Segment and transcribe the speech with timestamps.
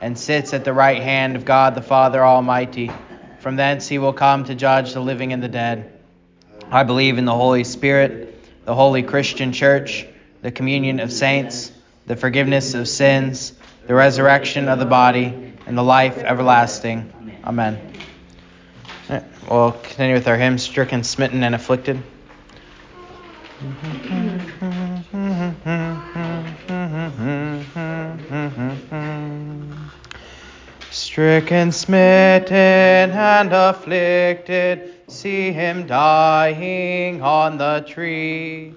[0.00, 2.90] and sits at the right hand of God the Father Almighty.
[3.40, 5.92] From thence he will come to judge the living and the dead.
[6.70, 10.06] I believe in the Holy Spirit, the holy Christian church,
[10.42, 11.72] the communion of saints,
[12.06, 13.52] the forgiveness of sins,
[13.86, 17.12] the resurrection of the body, and the life everlasting.
[17.44, 17.92] Amen.
[19.08, 22.02] Right, we'll continue with our hymn, Stricken, Smitten, and Afflicted.
[31.20, 32.56] Stricken, smitten,
[33.10, 38.72] and afflicted, see him dying on the tree.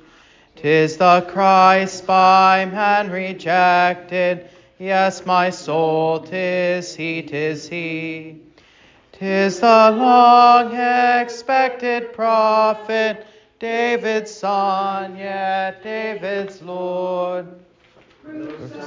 [0.57, 8.41] Tis the Christ by man rejected, yes, my soul, tis he, tis he.
[9.13, 13.25] Tis the long expected prophet,
[13.59, 17.47] David's son, yet David's Lord.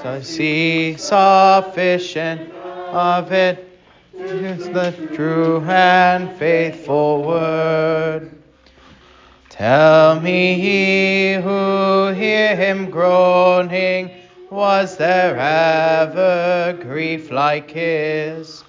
[0.04, 2.55] I see sufficient
[2.92, 3.78] of it
[4.14, 8.30] is the true and faithful word.
[9.48, 14.10] Tell me, ye who hear him groaning,
[14.50, 18.64] was there ever grief like his?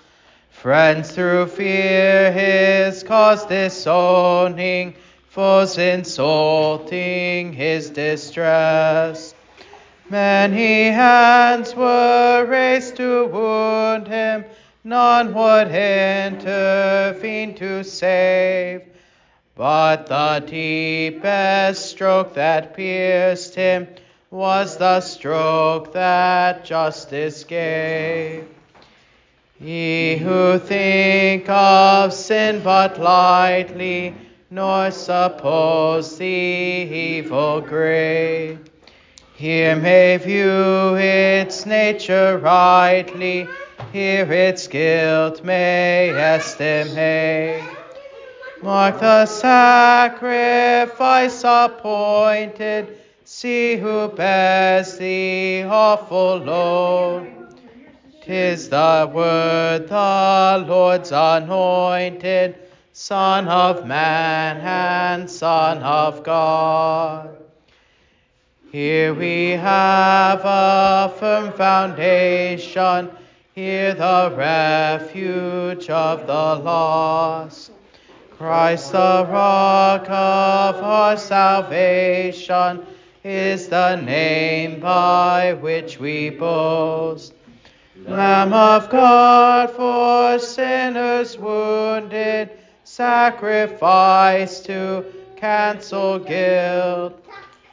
[0.49, 4.95] Friends through fear his cause disowning,
[5.29, 9.35] foes insulting his distress.
[10.09, 14.45] Many hands were raised to wound him,
[14.86, 18.83] none would intervene to save.
[19.55, 23.87] But the deepest stroke that pierced him
[24.31, 28.45] was the stroke that justice gave.
[29.60, 34.15] Ye who think of sin but lightly,
[34.49, 38.67] nor suppose the evil great,
[39.37, 43.48] here may view its nature rightly,
[43.93, 47.64] here its guilt may estimate.
[48.64, 50.23] Mark the sacrifice
[51.45, 57.31] appointed, see who bears the awful load.
[58.23, 62.55] Tis the word, the Lord's anointed,
[62.92, 67.36] Son of man and Son of God.
[68.72, 73.10] Here we have a firm foundation,
[73.55, 77.72] here the refuge of the lost.
[78.38, 82.86] Christ, the rock of our salvation,
[83.23, 87.34] is the name by which we boast.
[88.05, 92.49] Lamb of God, for sinners wounded,
[92.84, 95.05] sacrifice to
[95.38, 97.27] cancel guilt.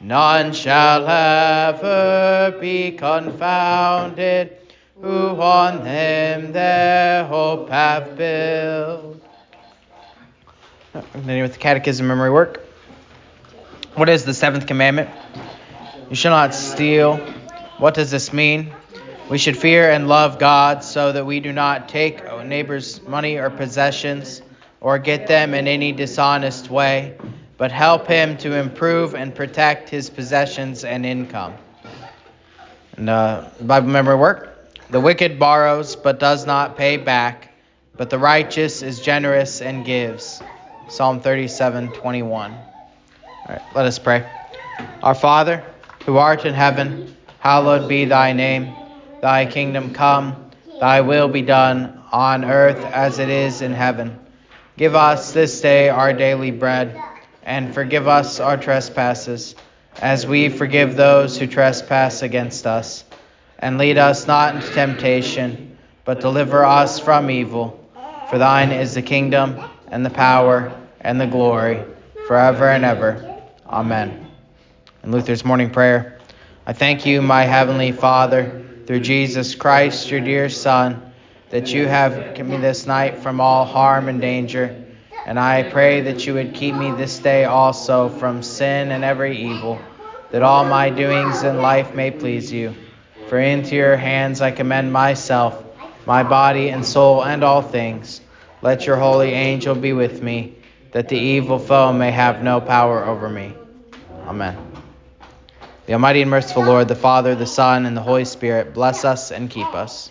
[0.05, 4.55] None shall ever be confounded
[5.01, 9.19] who on them their hope have built.
[11.11, 12.63] Continuing with the catechism memory work.
[13.95, 15.09] What is the seventh commandment?
[16.11, 17.17] You shall not steal.
[17.79, 18.75] What does this mean?
[19.27, 23.37] We should fear and love God so that we do not take a neighbor's money
[23.37, 24.43] or possessions
[24.81, 27.17] or get them in any dishonest way
[27.57, 31.53] but help him to improve and protect his possessions and income.
[32.97, 34.51] And uh, Bible memory work.
[34.89, 37.53] The wicked borrows but does not pay back,
[37.97, 40.41] but the righteous is generous and gives.
[40.87, 42.51] Psalm 37, 21.
[42.51, 42.59] All
[43.49, 44.29] right, let us pray.
[45.01, 45.63] Our Father,
[46.05, 48.75] who art in heaven, hallowed be thy name.
[49.21, 54.19] Thy kingdom come, thy will be done, on earth as it is in heaven.
[54.77, 57.01] Give us this day our daily bread
[57.45, 59.55] and forgive us our trespasses,
[60.01, 63.05] as we forgive those who trespass against us.
[63.59, 67.79] And lead us not into temptation, but deliver us from evil.
[68.29, 71.83] For thine is the kingdom, and the power, and the glory,
[72.27, 73.41] forever and ever.
[73.67, 74.27] Amen.
[75.03, 76.19] In Luther's morning prayer,
[76.65, 81.13] I thank you, my heavenly Father, through Jesus Christ, your dear Son,
[81.51, 84.84] that you have kept me this night from all harm and danger
[85.25, 89.37] and I pray that you would keep me this day also from sin and every
[89.37, 89.79] evil,
[90.31, 92.75] that all my doings in life may please you.
[93.27, 95.63] For into your hands I commend myself,
[96.05, 98.21] my body and soul, and all things.
[98.61, 100.55] Let your holy angel be with me,
[100.91, 103.53] that the evil foe may have no power over me.
[104.27, 104.55] Amen.
[105.87, 109.31] The Almighty and merciful Lord, the Father, the Son, and the Holy Spirit, bless us
[109.31, 110.09] and keep us.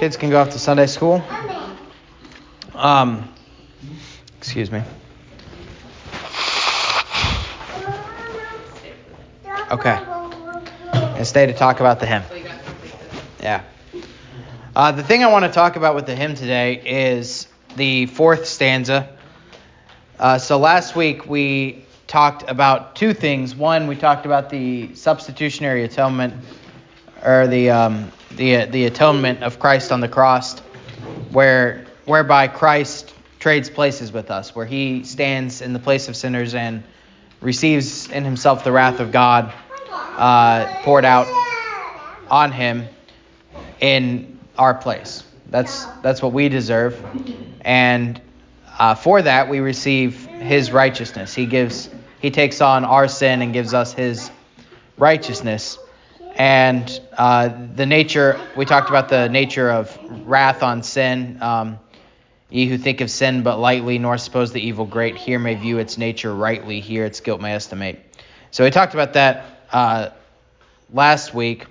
[0.00, 1.22] Kids can go off to Sunday school.
[2.74, 3.30] Um,
[4.38, 4.82] excuse me.
[9.70, 10.00] Okay.
[10.94, 12.22] And stay to talk about the hymn.
[13.42, 13.62] Yeah.
[14.74, 18.46] Uh, the thing I want to talk about with the hymn today is the fourth
[18.46, 19.06] stanza.
[20.18, 23.54] Uh, so last week we talked about two things.
[23.54, 26.32] One, we talked about the substitutionary atonement,
[27.22, 30.58] or the um, the the atonement of Christ on the cross,
[31.30, 36.54] where whereby Christ trades places with us, where He stands in the place of sinners
[36.54, 36.82] and
[37.40, 39.52] receives in Himself the wrath of God
[39.90, 41.26] uh, poured out
[42.30, 42.86] on Him
[43.80, 45.24] in our place.
[45.48, 47.02] That's that's what we deserve,
[47.62, 48.20] and
[48.78, 51.34] uh, for that we receive His righteousness.
[51.34, 51.88] He gives
[52.20, 54.30] He takes on our sin and gives us His
[54.96, 55.78] righteousness.
[56.36, 61.38] And uh, the nature we talked about the nature of wrath on sin.
[61.42, 61.78] Um,
[62.50, 65.78] Ye who think of sin but lightly, nor suppose the evil great, here may view
[65.78, 68.00] its nature rightly, here its guilt may estimate.
[68.50, 70.10] So we talked about that uh,
[70.92, 71.66] last week,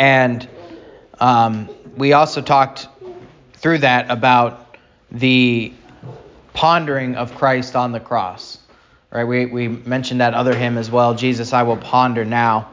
[0.00, 0.48] and
[1.20, 2.88] um, we also talked
[3.52, 4.76] through that about
[5.12, 5.72] the
[6.52, 8.58] pondering of Christ on the cross.
[9.12, 9.24] Right?
[9.24, 12.68] We, we mentioned that other hymn as well, Jesus, I will ponder now.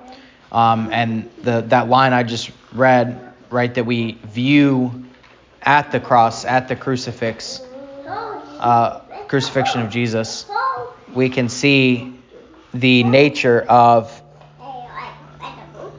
[0.51, 5.05] Um, and the, that line I just read, right, that we view
[5.61, 7.61] at the cross, at the crucifix,
[8.59, 10.45] uh, crucifixion of Jesus,
[11.13, 12.13] we can see
[12.73, 14.21] the nature of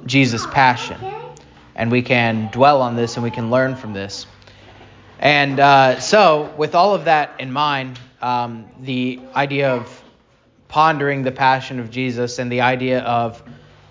[0.07, 0.97] Jesus' passion.
[1.75, 4.27] And we can dwell on this and we can learn from this.
[5.21, 10.03] And uh, so, with all of that in mind, um, the idea of
[10.69, 13.43] pondering the passion of Jesus and the idea of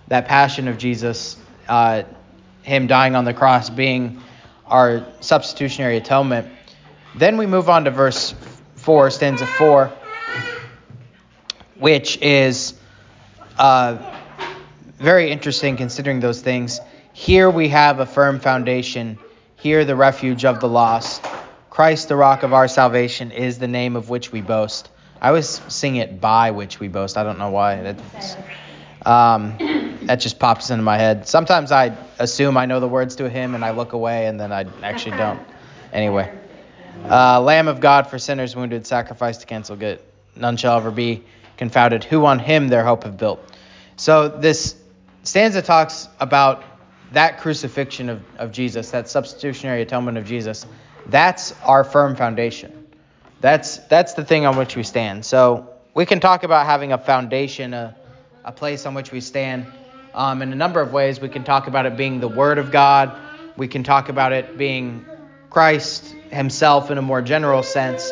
[0.07, 1.37] that passion of Jesus,
[1.67, 2.03] uh,
[2.63, 4.21] him dying on the cross being
[4.65, 6.47] our substitutionary atonement.
[7.15, 8.35] Then we move on to verse
[8.75, 9.91] 4, stanza 4,
[11.79, 12.73] which is
[13.57, 13.97] uh,
[14.97, 16.79] very interesting considering those things.
[17.13, 19.17] Here we have a firm foundation.
[19.55, 21.25] Here the refuge of the lost.
[21.69, 24.89] Christ, the rock of our salvation, is the name of which we boast.
[25.21, 27.17] I always sing it by which we boast.
[27.17, 27.81] I don't know why.
[27.81, 28.35] That's,
[29.07, 29.57] um,
[30.05, 31.27] that just pops into my head.
[31.27, 34.39] Sometimes I assume I know the words to a hymn and I look away and
[34.39, 35.39] then I actually don't.
[35.93, 36.29] Anyway,
[37.09, 40.01] uh, Lamb of God for sinners wounded, sacrifice to cancel guilt.
[40.35, 41.23] None shall ever be
[41.55, 42.03] confounded.
[42.03, 43.39] Who on him their hope have built.
[43.95, 44.75] So this
[45.23, 46.63] stanza talks about
[47.13, 50.65] that crucifixion of, of Jesus, that substitutionary atonement of Jesus.
[51.07, 52.87] That's our firm foundation.
[53.39, 55.25] That's that's the thing on which we stand.
[55.25, 57.95] So we can talk about having a foundation, a,
[58.47, 59.65] a place on which we stand.
[60.13, 62.71] Um, in a number of ways, we can talk about it being the Word of
[62.71, 63.19] God.
[63.57, 65.05] We can talk about it being
[65.49, 68.09] Christ Himself in a more general sense.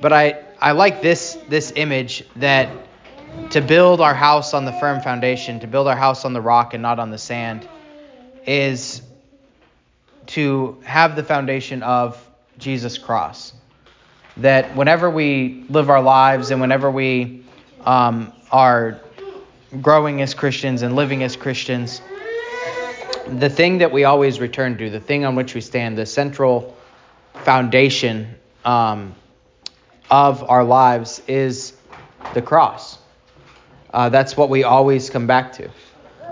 [0.00, 2.70] But I, I like this this image that
[3.50, 6.72] to build our house on the firm foundation, to build our house on the rock
[6.72, 7.68] and not on the sand,
[8.46, 9.02] is
[10.26, 12.24] to have the foundation of
[12.58, 13.52] Jesus' cross.
[14.36, 17.42] That whenever we live our lives and whenever we
[17.84, 19.00] um, are
[19.82, 22.00] growing as Christians and living as Christians,
[23.26, 26.76] the thing that we always return to, the thing on which we stand, the central
[27.34, 29.14] foundation um,
[30.10, 31.72] of our lives is
[32.34, 32.98] the cross.
[33.92, 35.70] Uh, that's what we always come back to.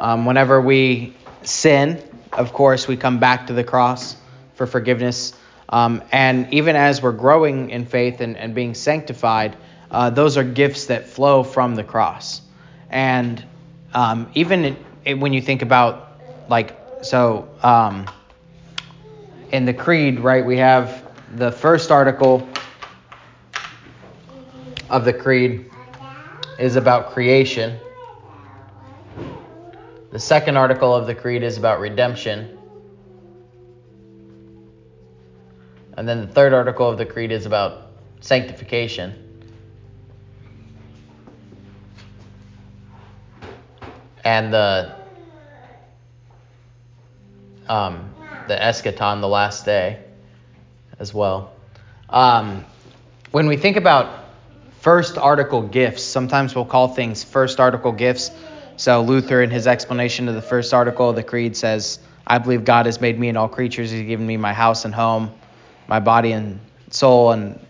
[0.00, 4.16] Um, whenever we sin, of course, we come back to the cross
[4.54, 5.34] for forgiveness.
[5.68, 9.56] Um, and even as we're growing in faith and, and being sanctified,
[9.90, 12.42] uh, those are gifts that flow from the cross.
[12.92, 13.44] And
[13.94, 16.18] um, even it, it, when you think about,
[16.48, 18.06] like, so um,
[19.50, 22.46] in the Creed, right, we have the first article
[24.90, 25.70] of the Creed
[26.58, 27.78] is about creation.
[30.10, 32.58] The second article of the Creed is about redemption.
[35.96, 37.86] And then the third article of the Creed is about
[38.20, 39.21] sanctification.
[44.24, 44.94] And the
[47.68, 48.10] um,
[48.46, 50.00] the eschaton, the last day,
[50.98, 51.52] as well.
[52.10, 52.64] Um,
[53.30, 54.22] when we think about
[54.82, 56.02] first article gifts.
[56.02, 58.32] Sometimes we'll call things first article gifts.
[58.76, 62.64] So Luther, in his explanation of the first article of the Creed, says I believe
[62.64, 63.92] God has made me and all creatures.
[63.92, 65.30] He's given me my house and home,
[65.86, 66.58] my body and
[66.90, 67.64] soul, and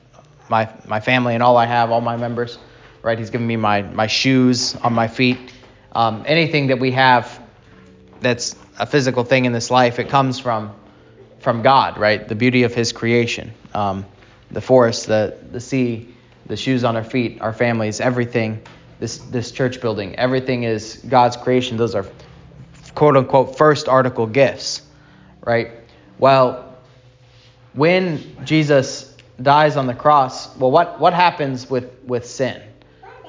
[0.48, 2.58] my my family and all I have, all my members.
[3.02, 3.18] Right?
[3.18, 5.52] He's given me my my shoes on my feet.
[5.94, 7.40] Um, anything that we have
[8.20, 10.74] that's a physical thing in this life, it comes from
[11.40, 12.26] from God, right?
[12.26, 14.06] The beauty of His creation, um,
[14.50, 16.14] the forest, the the sea,
[16.46, 18.62] the shoes on our feet, our families, everything.
[19.00, 21.76] This this church building, everything is God's creation.
[21.76, 22.06] Those are
[22.94, 24.82] quote unquote first article gifts,
[25.44, 25.72] right?
[26.18, 26.76] Well,
[27.74, 32.62] when Jesus dies on the cross, well, what what happens with with sin?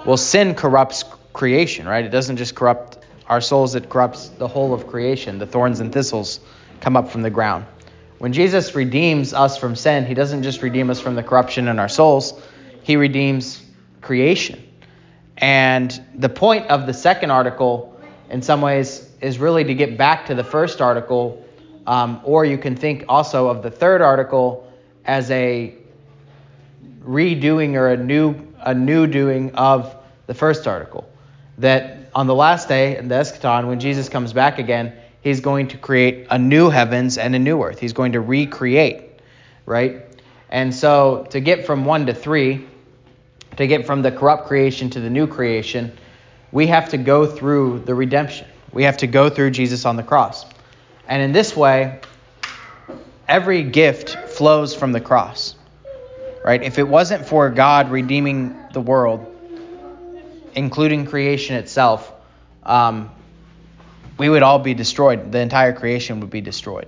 [0.06, 2.06] Well, sin corrupts creation, right?
[2.06, 5.40] It doesn't just corrupt our souls, it corrupts the whole of creation.
[5.40, 6.40] The thorns and thistles
[6.80, 7.66] come up from the ground.
[8.20, 11.80] When Jesus redeems us from sin, he doesn't just redeem us from the corruption in
[11.80, 12.42] our souls,
[12.84, 13.62] he redeems
[14.02, 14.64] creation.
[15.38, 18.00] And the point of the second article,
[18.30, 21.46] in some ways, is really to get back to the first article,
[21.88, 24.72] um, or you can think also of the third article
[25.06, 25.74] as a
[27.04, 28.36] redoing or a new
[28.66, 29.94] a new doing of
[30.28, 31.06] the first article.
[31.60, 35.70] That on the last day in the eschaton, when Jesus comes back again, he's going
[35.70, 37.80] to create a new heavens and a new earth.
[37.80, 39.04] He's going to recreate,
[39.66, 40.04] right?
[40.50, 42.68] And so to get from one to three,
[43.58, 45.92] to get from the corrupt creation to the new creation,
[46.52, 48.48] we have to go through the redemption.
[48.72, 50.46] We have to go through Jesus on the cross.
[51.08, 52.00] And in this way,
[53.28, 55.56] every gift flows from the cross.
[56.44, 56.62] Right?
[56.62, 59.33] If it wasn't for God redeeming the world,
[60.56, 62.12] including creation itself,
[62.64, 63.10] um,
[64.18, 65.32] we would all be destroyed.
[65.32, 66.88] The entire creation would be destroyed.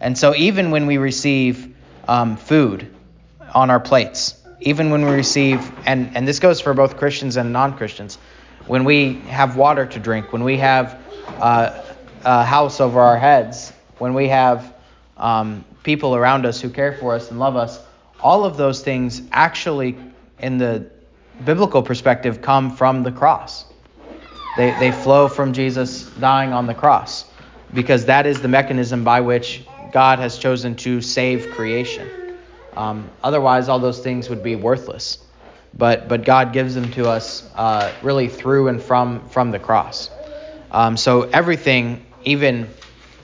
[0.00, 1.74] And so, even when we receive
[2.08, 2.88] um, food
[3.54, 7.52] on our plates, even when we receive, and, and this goes for both Christians and
[7.52, 8.18] non Christians,
[8.66, 11.00] when we have water to drink, when we have
[11.38, 11.82] uh,
[12.24, 14.74] a house over our heads, when we have
[15.16, 17.80] um, people around us who care for us and love us,
[18.20, 19.96] all of those things actually,
[20.38, 20.90] in the
[21.42, 23.64] biblical perspective, come from the cross.
[24.54, 27.24] They, they flow from Jesus dying on the cross
[27.72, 32.10] because that is the mechanism by which God has chosen to save creation.
[32.76, 35.18] Um, otherwise, all those things would be worthless.
[35.76, 40.08] But, but God gives them to us uh, really through and from, from the cross.
[40.70, 42.68] Um, so everything, even,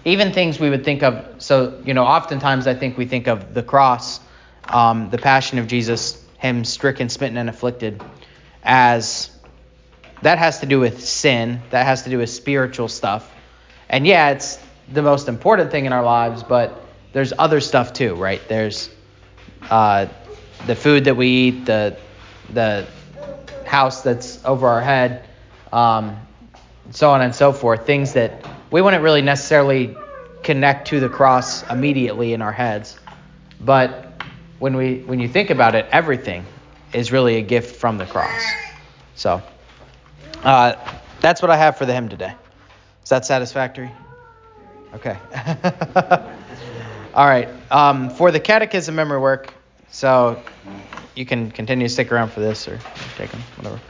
[0.05, 3.55] even things we would think of, so, you know, oftentimes I think we think of
[3.55, 4.19] the cross,
[4.69, 8.03] um, the passion of Jesus, him stricken, smitten, and afflicted,
[8.65, 9.31] as
[10.23, 13.31] that has to do with sin, that has to do with spiritual stuff.
[13.89, 14.59] And yeah, it's
[14.93, 18.41] the most important thing in our lives, but there's other stuff too, right?
[18.49, 18.91] There's
[19.71, 20.07] uh,
[20.67, 21.97] the food that we eat, the
[22.53, 22.87] the
[23.65, 25.25] house that's over our head,
[25.73, 26.17] um,
[26.91, 27.87] so on and so forth.
[27.87, 29.95] Things that we wouldn't really necessarily
[30.43, 32.99] connect to the cross immediately in our heads,
[33.61, 34.10] but
[34.61, 36.45] when we when you think about it, everything
[36.93, 38.43] is really a gift from the cross.
[39.17, 39.43] So
[40.45, 40.75] uh,
[41.21, 42.35] that's what I have for the hymn today.
[43.03, 43.91] Is that satisfactory?
[44.95, 45.17] Okay.
[47.15, 47.49] All right.
[47.71, 49.53] Um, for the catechism memory work,
[49.91, 50.43] so
[51.15, 52.79] you can continue to stick around for this or
[53.17, 53.81] take them, whatever.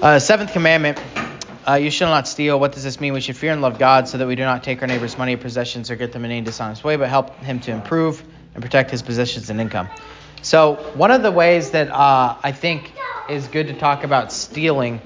[0.00, 0.98] Uh, seventh commandment.
[1.68, 2.58] Uh, you shall not steal.
[2.58, 3.12] What does this mean?
[3.12, 5.36] We should fear and love God so that we do not take our neighbor's money
[5.36, 8.24] possessions or get them in any dishonest way, but help him to improve
[8.54, 9.88] and protect his possessions and income.
[10.42, 12.92] So, one of the ways that uh, I think
[13.28, 15.00] is good to talk about stealing.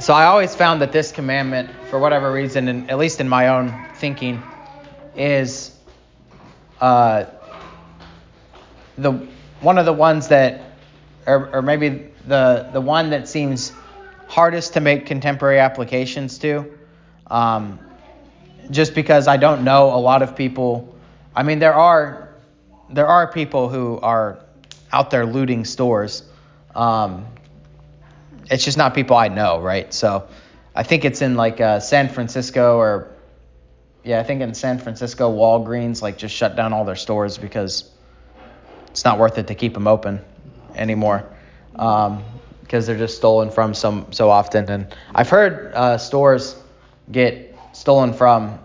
[0.00, 3.48] So, I always found that this commandment, for whatever reason, and at least in my
[3.48, 4.42] own thinking,
[5.16, 5.76] is
[6.80, 7.26] uh,
[8.98, 9.12] the
[9.60, 10.62] one of the ones that,
[11.26, 13.72] or, or maybe the the one that seems
[14.26, 16.76] hardest to make contemporary applications to.
[17.28, 17.78] Um,
[18.70, 20.93] just because I don't know a lot of people.
[21.34, 22.34] I mean, there are
[22.90, 24.38] there are people who are
[24.92, 26.22] out there looting stores.
[26.74, 27.26] Um,
[28.50, 29.92] it's just not people I know, right?
[29.92, 30.28] So
[30.74, 33.10] I think it's in like uh, San Francisco or
[34.04, 37.90] yeah, I think in San Francisco, Walgreens like just shut down all their stores because
[38.88, 40.20] it's not worth it to keep them open
[40.76, 41.24] anymore.
[41.76, 42.22] Um,
[42.60, 44.68] because they're just stolen from so so often.
[44.70, 46.56] And I've heard uh, stores
[47.12, 48.58] get stolen from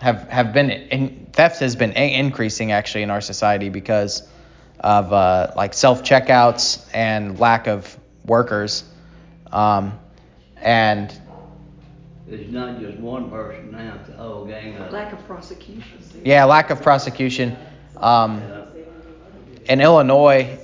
[0.00, 4.26] have have been in, theft has been increasing actually in our society because
[4.80, 8.84] of uh, like self checkouts and lack of workers.
[9.52, 9.98] Um,
[10.56, 11.12] and
[12.26, 14.76] it's not just one person now; it's the whole gang.
[14.76, 15.98] Of lack of prosecution.
[16.24, 17.56] Yeah, lack of prosecution.
[17.98, 18.42] Um,
[19.66, 20.58] in Illinois,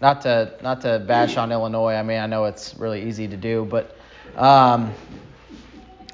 [0.00, 1.94] not to not to bash on Illinois.
[1.94, 3.96] I mean, I know it's really easy to do, but
[4.36, 4.92] um,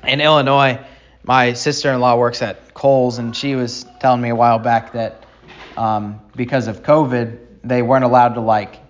[0.06, 0.78] in Illinois,
[1.24, 5.24] my sister-in-law works at Kohl's, and she was telling me a while back that
[5.76, 8.80] um, because of COVID, they weren't allowed to like.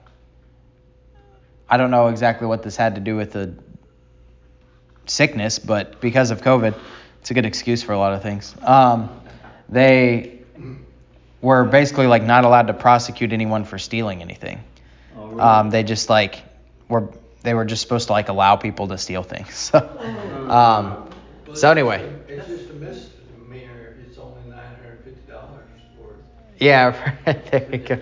[1.68, 3.54] I don't know exactly what this had to do with the
[5.06, 6.74] sickness, but because of COVID,
[7.20, 8.54] it's a good excuse for a lot of things.
[8.62, 9.10] Um,
[9.68, 10.40] they
[11.40, 14.62] were basically like not allowed to prosecute anyone for stealing anything.
[15.16, 15.40] Oh, really?
[15.40, 16.42] Um, they just like
[16.88, 17.08] were
[17.42, 19.72] they were just supposed to like allow people to steal things.
[19.72, 19.78] So,
[20.48, 21.10] um,
[21.54, 26.14] so anyway, It's just a misdemeanor if it's only nine hundred and fifty dollars for
[26.60, 27.98] yeah, there you go.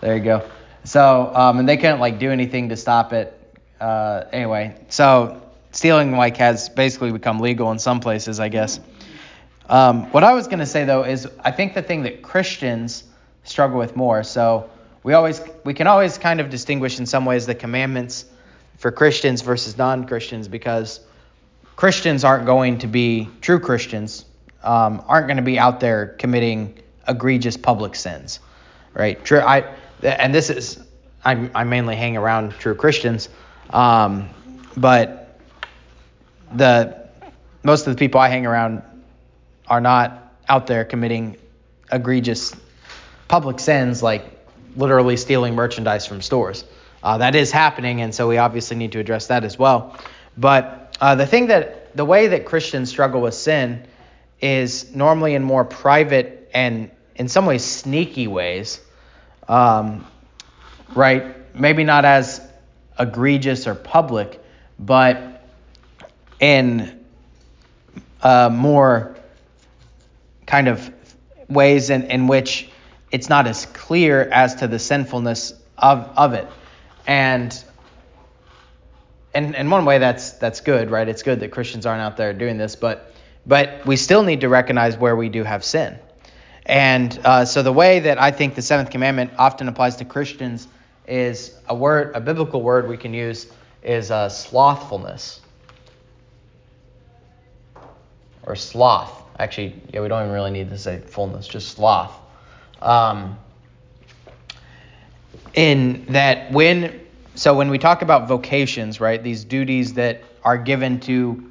[0.00, 0.48] There you go.
[0.84, 3.38] So, um, and they couldn't like do anything to stop it.
[3.80, 8.80] Uh, anyway, so stealing like has basically become legal in some places, I guess.
[9.68, 13.04] Um, what I was gonna say though is I think the thing that Christians
[13.44, 14.22] struggle with more.
[14.22, 14.70] So
[15.02, 18.24] we always we can always kind of distinguish in some ways the commandments
[18.78, 21.00] for Christians versus non-Christians because
[21.74, 24.24] Christians aren't going to be true Christians
[24.62, 26.78] um, aren't going to be out there committing
[27.08, 28.40] egregious public sins,
[28.94, 29.22] right?
[29.24, 30.82] True, I and this is
[31.24, 33.28] I, I mainly hang around true Christians,
[33.70, 34.28] um,
[34.76, 35.38] but
[36.54, 37.08] the
[37.62, 38.82] most of the people I hang around
[39.68, 41.36] are not out there committing
[41.90, 42.54] egregious
[43.28, 44.24] public sins like
[44.76, 46.64] literally stealing merchandise from stores.
[47.02, 49.96] Uh, that is happening, and so we obviously need to address that as well.
[50.36, 53.86] But uh, the thing that the way that Christians struggle with sin
[54.40, 58.80] is normally in more private and in some ways sneaky ways,
[59.48, 60.06] um,
[60.94, 61.54] right?
[61.54, 62.40] Maybe not as
[62.98, 64.40] egregious or public,
[64.78, 65.42] but
[66.40, 67.04] in
[68.22, 69.16] uh, more
[70.46, 70.92] kind of
[71.48, 72.68] ways in, in which
[73.10, 76.48] it's not as clear as to the sinfulness of, of it.
[77.06, 77.62] And
[79.34, 81.08] and in one way that's that's good, right?
[81.08, 83.14] It's good that Christians aren't out there doing this, but
[83.46, 85.98] but we still need to recognize where we do have sin.
[86.66, 90.68] And uh, so the way that I think the seventh commandment often applies to Christians
[91.06, 95.40] is a word, a biblical word we can use is uh, slothfulness
[98.44, 99.22] or sloth.
[99.38, 102.12] Actually, yeah, we don't even really need to say fullness, just sloth.
[102.80, 103.38] Um,
[105.54, 107.00] in that when
[107.34, 111.50] so when we talk about vocations, right, these duties that are given to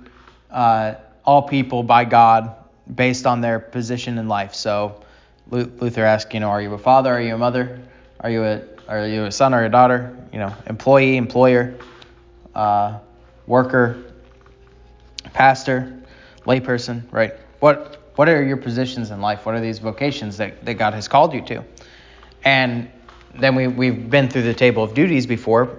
[0.51, 0.93] uh,
[1.25, 2.55] all people by God
[2.93, 4.53] based on their position in life.
[4.53, 5.01] So
[5.49, 7.13] Luther asked, you know, are you a father?
[7.13, 7.81] Are you a mother?
[8.19, 10.15] Are you a are you a son or a daughter?
[10.33, 11.75] You know, employee, employer,
[12.53, 12.99] uh,
[13.47, 14.03] worker,
[15.33, 16.01] pastor,
[16.45, 17.33] layperson, right?
[17.59, 19.45] What what are your positions in life?
[19.45, 21.63] What are these vocations that, that God has called you to?
[22.43, 22.89] And
[23.35, 25.77] then we we've been through the table of duties before.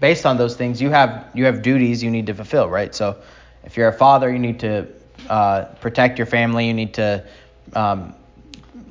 [0.00, 2.94] Based on those things, you have you have duties you need to fulfill, right?
[2.94, 3.16] So
[3.64, 4.86] if you're a father, you need to
[5.28, 6.66] uh, protect your family.
[6.66, 7.24] You need to
[7.74, 8.14] um,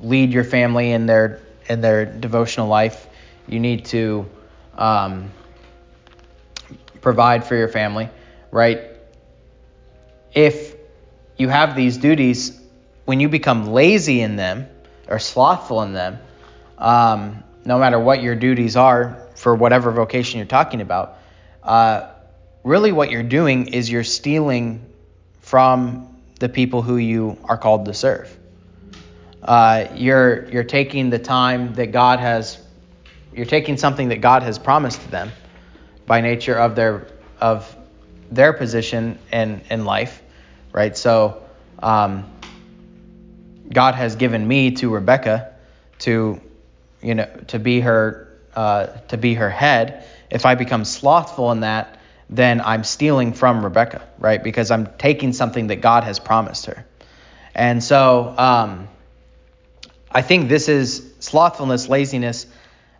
[0.00, 3.06] lead your family in their in their devotional life.
[3.48, 4.28] You need to
[4.76, 5.30] um,
[7.00, 8.08] provide for your family,
[8.50, 8.82] right?
[10.34, 10.74] If
[11.36, 12.60] you have these duties,
[13.04, 14.68] when you become lazy in them
[15.08, 16.18] or slothful in them,
[16.78, 21.18] um, no matter what your duties are for whatever vocation you're talking about,
[21.62, 22.10] uh,
[22.62, 24.84] really what you're doing is you're stealing
[25.40, 26.09] from
[26.40, 28.36] the people who you are called to serve.
[29.42, 32.58] Uh, you're you're taking the time that God has,
[33.32, 35.30] you're taking something that God has promised to them
[36.06, 37.06] by nature of their
[37.40, 37.74] of
[38.30, 40.22] their position in in life,
[40.72, 40.96] right?
[40.96, 41.42] So
[41.78, 42.30] um,
[43.72, 45.54] God has given me to Rebecca
[46.00, 46.40] to
[47.02, 50.06] you know to be her uh, to be her head.
[50.30, 51.99] If I become slothful in that,
[52.30, 54.42] then I'm stealing from Rebecca, right?
[54.42, 56.86] Because I'm taking something that God has promised her.
[57.56, 58.88] And so um,
[60.10, 62.46] I think this is slothfulness, laziness.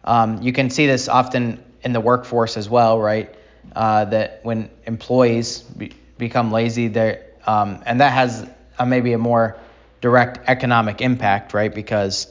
[0.02, 3.32] Um, you can see this often in the workforce as well, right?
[3.74, 8.46] Uh, that when employees be, become lazy, they um, and that has
[8.78, 9.58] a, maybe a more
[10.00, 11.72] direct economic impact, right?
[11.72, 12.26] Because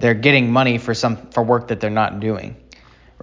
[0.00, 2.56] they're getting money for some for work that they're not doing,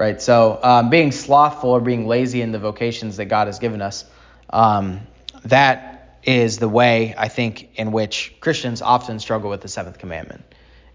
[0.02, 0.20] right?
[0.20, 4.04] So um, being slothful or being lazy in the vocations that God has given us,
[4.50, 5.02] um,
[5.46, 10.44] that is the way I think in which Christians often struggle with the seventh commandment,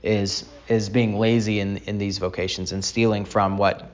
[0.02, 3.88] is is being lazy in in these vocations and stealing from what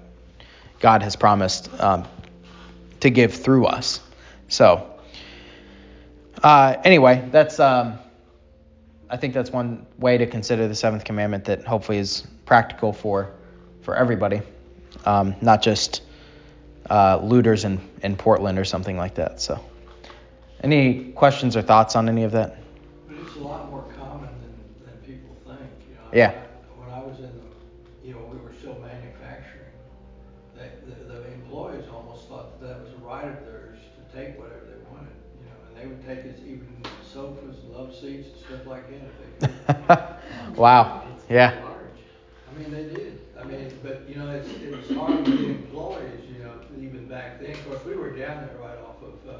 [0.80, 2.08] God has promised um,
[3.00, 4.00] to give through us.
[4.48, 4.98] So
[6.42, 7.60] uh, anyway, that's.
[7.60, 7.98] Um,
[9.10, 13.30] I think that's one way to consider the seventh commandment that hopefully is practical for
[13.82, 14.40] for everybody,
[15.06, 16.02] um, not just
[16.90, 19.40] uh, looters in, in Portland or something like that.
[19.40, 19.64] So,
[20.62, 22.56] any questions or thoughts on any of that?
[23.08, 25.70] But it's a lot more common than, than people think.
[25.88, 26.42] You know, yeah.
[26.76, 29.70] When I was in, the, you know, we were still manufacturing.
[30.56, 34.38] They, the, the employees almost thought that, that was a right of theirs to take
[34.38, 35.12] whatever they wanted.
[35.40, 36.68] You know, and they would take us even
[37.12, 39.48] sofas, love seats, and stuff like that.
[39.50, 39.94] If they
[40.48, 40.56] could.
[40.56, 41.02] wow.
[41.28, 41.60] Yeah.
[42.50, 43.11] I mean, they did.
[43.52, 47.06] I mean, but, you know, it's, it was hard to get employees, you know, even
[47.06, 47.50] back then.
[47.52, 49.38] Of course, we were down there right off of, uh,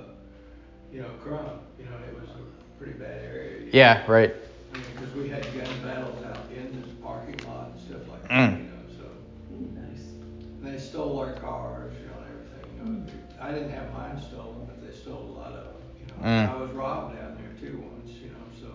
[0.92, 3.59] you know, Crump, you know, it was a pretty bad area.
[3.61, 3.70] you know.
[3.72, 4.05] Yeah.
[4.11, 4.35] Right.
[4.75, 8.22] I mean, because we had gun battles out in this parking lot and stuff like
[8.22, 8.59] that, Mm.
[8.59, 9.05] you know, so.
[9.51, 13.12] And they stole our cars, you know, and everything, you know.
[13.40, 16.29] I didn't have mine stolen, but they stole a lot of them, you know.
[16.29, 16.51] Mm.
[16.51, 18.68] I was robbed down there too once, you know, so.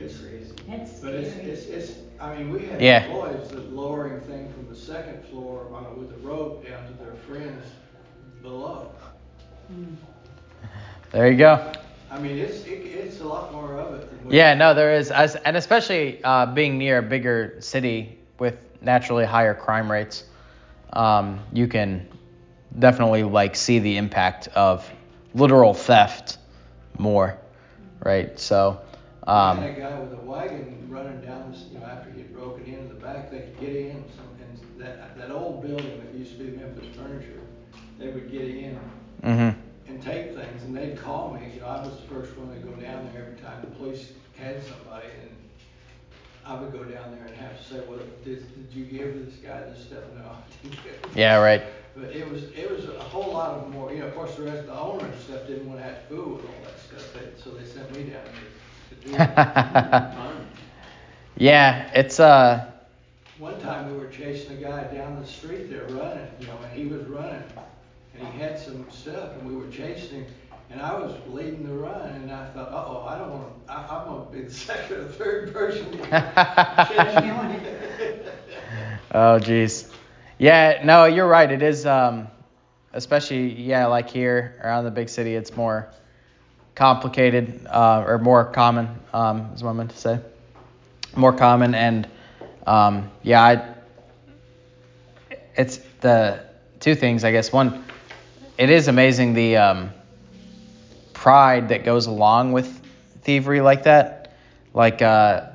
[0.00, 0.52] It's crazy.
[0.68, 1.50] That's But it's, scary.
[1.50, 3.04] it's, it's, I mean, we had Yeah.
[3.04, 6.92] employees that lowering thing from the second floor on a, with a rope down to
[7.04, 7.64] their friends
[8.42, 8.90] below.
[11.12, 11.72] There you go.
[12.10, 14.18] I mean, it's, it, it's a lot more of it than.
[14.30, 19.24] Yeah, no, there is, as, and especially uh, being near a bigger city with naturally
[19.24, 20.24] higher crime rates,
[20.92, 22.06] um, you can
[22.78, 24.88] definitely like see the impact of
[25.34, 26.38] literal theft
[26.98, 27.38] more,
[28.04, 28.38] right?
[28.38, 28.80] So,
[29.28, 32.32] um, had a guy with a wagon running down this, you know, after he had
[32.34, 36.14] broken into the back, they could get in, some, and that, that old building that
[36.18, 37.40] used to be Memphis Furniture,
[37.98, 38.78] they would get in
[39.22, 39.54] mhm.
[39.86, 42.60] and take things, and they'd call me, you know, I was the first one to
[42.60, 45.30] go down there every time the police had somebody, and
[46.46, 49.34] I would go down there and have to say, well, did, did you give this
[49.36, 50.04] guy this stuff?
[50.16, 51.62] No, I didn't give yeah, right.
[51.94, 54.44] But it was, it was a whole lot of more, you know, of course, the
[54.44, 57.42] rest, the owner and stuff didn't wanna have to fool with all that stuff, they-
[57.42, 58.57] so they sent me down there to.
[61.36, 62.70] yeah, it's uh,
[63.38, 66.82] One time we were chasing a guy down the street there running, you know, and
[66.82, 67.42] he was running,
[68.14, 70.26] and he had some stuff, and we were chasing him,
[70.72, 74.06] and I was leading the run, and I thought, uh-oh, I don't wanna, I, I'm
[74.08, 77.60] gonna be the second or third person to catch him.
[79.10, 79.90] Oh, geez.
[80.38, 81.50] Yeah, no, you're right.
[81.50, 82.28] It is, um,
[82.92, 85.88] especially, yeah, like here around the big city, it's more
[86.78, 90.20] complicated uh, or more common, um, is what I meant to say.
[91.16, 91.74] More common.
[91.74, 92.06] And,
[92.68, 93.74] um, yeah, I,
[95.56, 96.44] it's the
[96.78, 97.52] two things, I guess.
[97.52, 97.84] One,
[98.56, 99.90] it is amazing the um,
[101.14, 102.80] pride that goes along with
[103.22, 104.36] thievery like that.
[104.72, 105.46] Like, uh,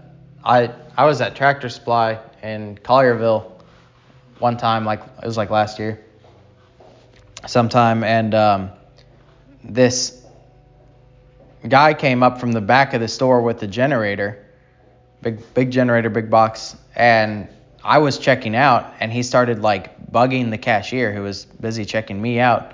[0.44, 3.50] I, I was at Tractor Supply in Collierville
[4.40, 6.04] one time, like it was like last year,
[7.48, 8.72] sometime, and um,
[9.64, 10.23] this
[11.68, 14.46] guy came up from the back of the store with the generator,
[15.22, 17.48] big big generator, big box, and
[17.84, 22.22] I was checking out, and he started like bugging the cashier who was busy checking
[22.22, 22.74] me out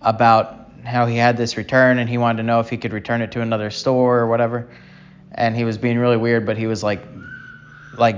[0.00, 3.20] about how he had this return, and he wanted to know if he could return
[3.20, 4.68] it to another store or whatever,
[5.32, 7.02] and he was being really weird, but he was like
[7.96, 8.16] like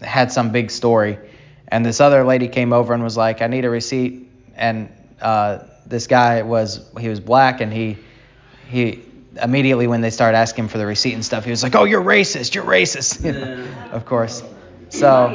[0.00, 1.18] had some big story.
[1.68, 4.28] And this other lady came over and was like i need a receipt.
[4.56, 7.96] And uh, this guy was he was black and he
[8.68, 9.02] he
[9.42, 12.02] immediately when they started asking for the receipt and stuff he was like oh you're
[12.02, 13.48] racist you're racist you know,
[13.90, 14.42] of course
[14.88, 15.34] so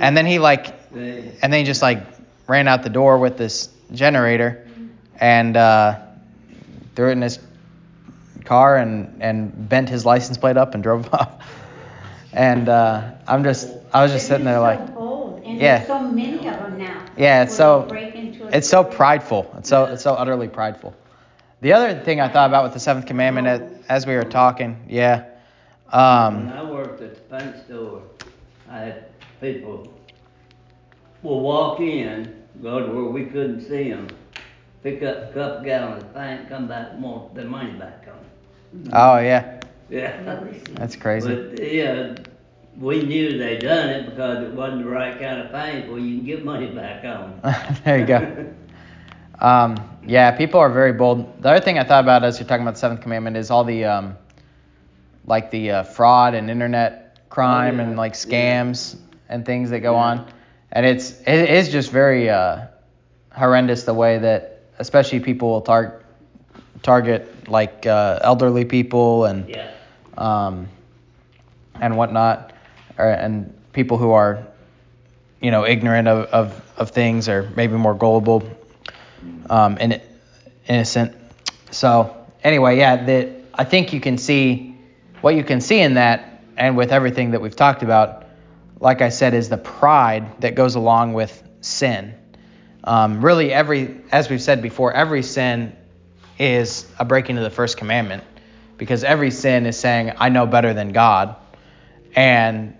[0.00, 0.66] and then he like
[1.42, 2.06] and then he just like
[2.46, 4.66] ran out the door with this generator
[5.20, 5.98] and uh,
[6.94, 7.38] threw it in his
[8.44, 11.30] car and and bent his license plate up and drove off
[12.32, 15.86] and uh, i'm just i was just sitting there like so and Yeah.
[15.86, 17.04] so many of them now.
[17.16, 19.50] Yeah, it's so- break into a it's so prideful.
[19.58, 20.94] It's so it's so utterly prideful.
[21.60, 24.82] The other thing I thought about with the seventh commandment as, as we were talking,
[24.88, 25.24] yeah,
[25.92, 28.02] When um, I worked at the paint store,
[28.68, 29.04] I had
[29.40, 29.92] people
[31.22, 34.08] will walk in, go to where we couldn't see them,
[34.82, 38.90] pick up a couple gallons of paint, come back, and want their money back on.
[38.94, 40.22] oh yeah, Yeah.
[40.74, 41.34] that's crazy.
[41.34, 42.14] But, yeah,
[42.78, 46.16] we knew they done it because it wasn't the right kind of paint, well, you
[46.16, 47.38] can get money back on.
[47.84, 48.46] there you go.
[49.42, 51.42] Um, yeah, people are very bold.
[51.42, 53.64] The other thing I thought about as you're talking about the seventh commandment is all
[53.64, 54.16] the um,
[55.26, 57.84] like the uh, fraud and internet crime yeah.
[57.84, 58.62] and like Yeah.
[58.62, 58.96] scams
[59.28, 60.00] and things that go Yeah.
[60.00, 60.26] on,
[60.72, 62.66] and it's it is just very uh,
[63.30, 66.02] horrendous the way that especially people will tar-
[66.82, 69.70] target like uh, elderly people and Yeah.
[70.16, 70.68] um,
[71.80, 72.52] and whatnot,
[72.98, 74.46] or, and people who are,
[75.40, 78.42] you know, ignorant of, of, of things or maybe more gullible,
[79.48, 80.00] um, and
[80.66, 81.16] innocent.
[81.70, 84.76] So anyway, yeah, that I think you can see
[85.20, 88.26] what you can see in that, and with everything that we've talked about,
[88.80, 92.14] like I said, is the pride that goes along with sin.
[92.84, 95.76] Um, really, every, as we've said before, every sin
[96.38, 98.24] is a breaking of the first commandment
[98.78, 101.36] because every sin is saying, I know better than God.
[102.16, 102.74] And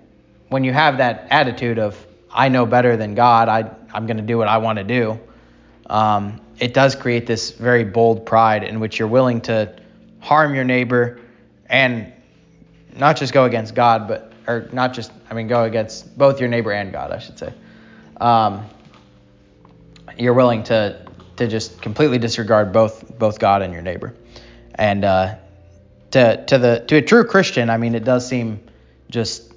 [0.48, 4.22] when you have that attitude of, I know better than God, I, I'm going to
[4.22, 5.20] do what I want to do,
[5.90, 9.74] um, it does create this very bold pride in which you're willing to
[10.20, 11.18] harm your neighbor
[11.66, 12.12] and
[12.96, 16.48] not just go against God, but, or not just, I mean, go against both your
[16.48, 17.52] neighbor and God, I should say.
[18.18, 18.66] Um,
[20.16, 21.04] you're willing to,
[21.36, 24.14] to just completely disregard both, both God and your neighbor.
[24.76, 25.36] And, uh,
[26.12, 28.60] to, to the, to a true Christian, I mean, it does seem
[29.10, 29.52] just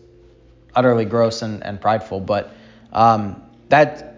[0.76, 2.52] utterly gross and, and prideful, but,
[2.92, 4.13] um, that,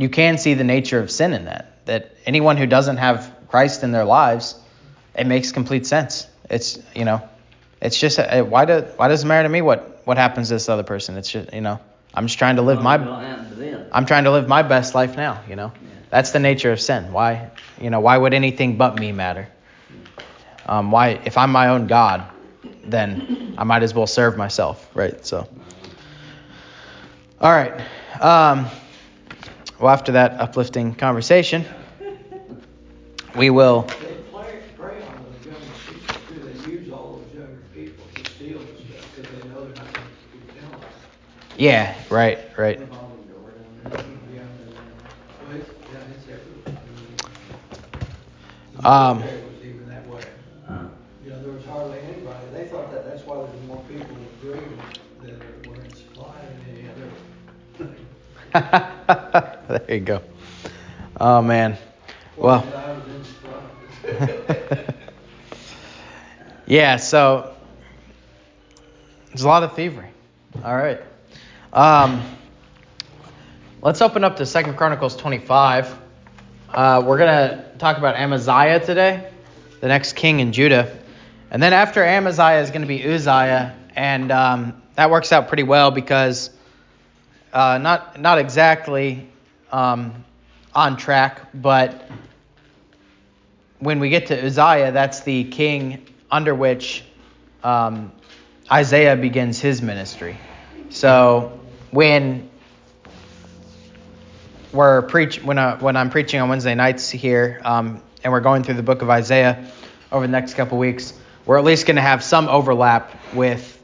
[0.00, 1.86] you can see the nature of sin in that.
[1.86, 4.54] That anyone who doesn't have Christ in their lives,
[5.14, 6.26] it makes complete sense.
[6.48, 7.28] It's you know,
[7.80, 10.54] it's just uh, why do why does it matter to me what what happens to
[10.54, 11.16] this other person?
[11.16, 11.80] It's just you know,
[12.14, 13.86] I'm just trying to live my Don't happen to them.
[13.92, 15.42] I'm trying to live my best life now.
[15.48, 15.88] You know, Yeah.
[16.10, 17.12] that's the nature of sin.
[17.12, 19.48] Why you know why would anything but me matter?
[20.66, 22.24] Um, why if I'm my own God,
[22.84, 25.24] then I might as well serve myself, right?
[25.26, 25.48] So.
[27.40, 27.72] All right.
[28.20, 28.66] Um,
[29.80, 31.64] well, after that uplifting conversation,
[33.34, 33.86] we will.
[41.56, 42.80] Yeah, right, right.
[48.84, 49.22] Um,
[51.24, 54.40] You know, there was hardly anybody, they thought that, that's why there's more people with
[54.40, 54.80] dreams
[55.22, 56.62] that were in supply than
[58.54, 59.56] any other.
[59.86, 60.22] there you go.
[61.18, 61.76] Oh man.
[62.36, 62.64] Well.
[66.70, 67.56] Yeah, so
[69.26, 70.06] there's a lot of thievery.
[70.64, 71.00] All right.
[71.72, 72.22] Um,
[73.82, 75.98] let's open up to Second Chronicles 25.
[76.72, 79.32] Uh, we're gonna talk about Amaziah today,
[79.80, 80.96] the next king in Judah,
[81.50, 85.90] and then after Amaziah is gonna be Uzziah, and um, that works out pretty well
[85.90, 86.50] because
[87.52, 89.28] uh, not not exactly
[89.72, 90.24] um,
[90.74, 92.08] on track, but
[93.78, 97.02] when we get to Uzziah, that's the king under which
[97.64, 98.12] um,
[98.70, 100.36] Isaiah begins his ministry.
[100.90, 101.58] So
[101.90, 102.48] when
[104.72, 108.62] we're preach when I, when I'm preaching on Wednesday nights here, um, and we're going
[108.62, 109.70] through the book of Isaiah
[110.12, 111.14] over the next couple weeks,
[111.46, 113.82] we're at least going to have some overlap with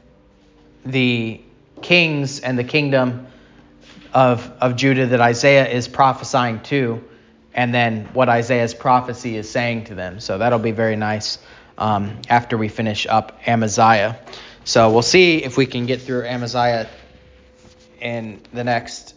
[0.85, 1.41] the
[1.81, 3.26] kings and the kingdom
[4.13, 7.03] of of Judah that Isaiah is prophesying to,
[7.53, 10.19] and then what Isaiah's prophecy is saying to them.
[10.19, 11.39] So that'll be very nice
[11.77, 14.19] um, after we finish up Amaziah.
[14.63, 16.89] So we'll see if we can get through Amaziah
[18.01, 19.15] in the next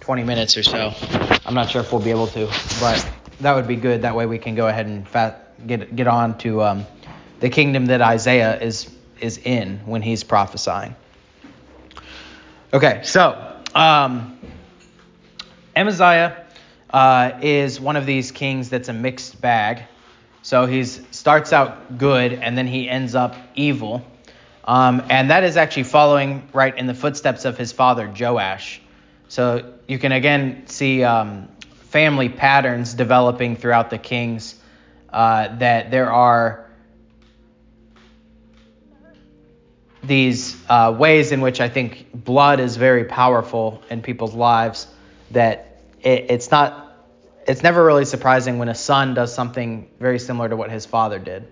[0.00, 0.92] 20 minutes or so.
[1.44, 2.46] I'm not sure if we'll be able to,
[2.80, 3.06] but
[3.40, 4.02] that would be good.
[4.02, 6.86] That way we can go ahead and fa- get get on to um,
[7.40, 10.94] the kingdom that Isaiah is is in when he's prophesying.
[12.72, 14.36] Okay, so um,
[15.76, 16.44] Amaziah
[16.90, 19.84] uh, is one of these kings that's a mixed bag.
[20.42, 24.04] So he starts out good and then he ends up evil.
[24.64, 28.80] Um, and that is actually following right in the footsteps of his father Joash.
[29.28, 31.48] So you can again see um,
[31.90, 34.56] family patterns developing throughout the kings.
[35.10, 36.67] Uh, that there are
[40.02, 44.86] these uh, ways in which I think blood is very powerful in people's lives.
[45.32, 46.92] That it, it's not,
[47.46, 51.18] it's never really surprising when a son does something very similar to what his father
[51.18, 51.48] did,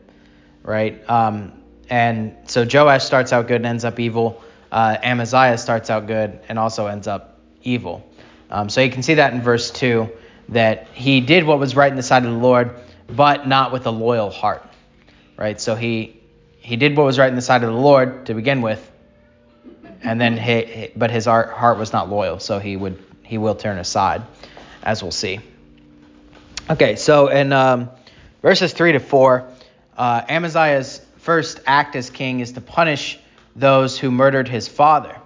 [0.63, 1.09] right?
[1.09, 1.53] Um,
[1.89, 4.43] and so Joash starts out good and ends up evil.
[4.71, 8.09] Uh, Amaziah starts out good and also ends up evil.
[8.51, 10.09] Um, so you can see that in verse 2
[10.51, 12.77] that he did what was right in the sight of the Lord,
[13.09, 14.65] but not with a loyal heart.
[15.37, 15.61] Right?
[15.61, 16.16] So he
[16.67, 18.91] he did what was right in the sight of the Lord to begin with,
[20.03, 23.55] and then he, but his heart, heart was not loyal, so he would he will
[23.55, 24.23] turn aside,
[24.83, 25.39] as we'll see.
[26.69, 27.91] Okay, so in um,
[28.43, 29.49] verses three to four,
[29.97, 33.17] uh, Amaziah's first act as king is to punish
[33.55, 35.17] those who murdered his father.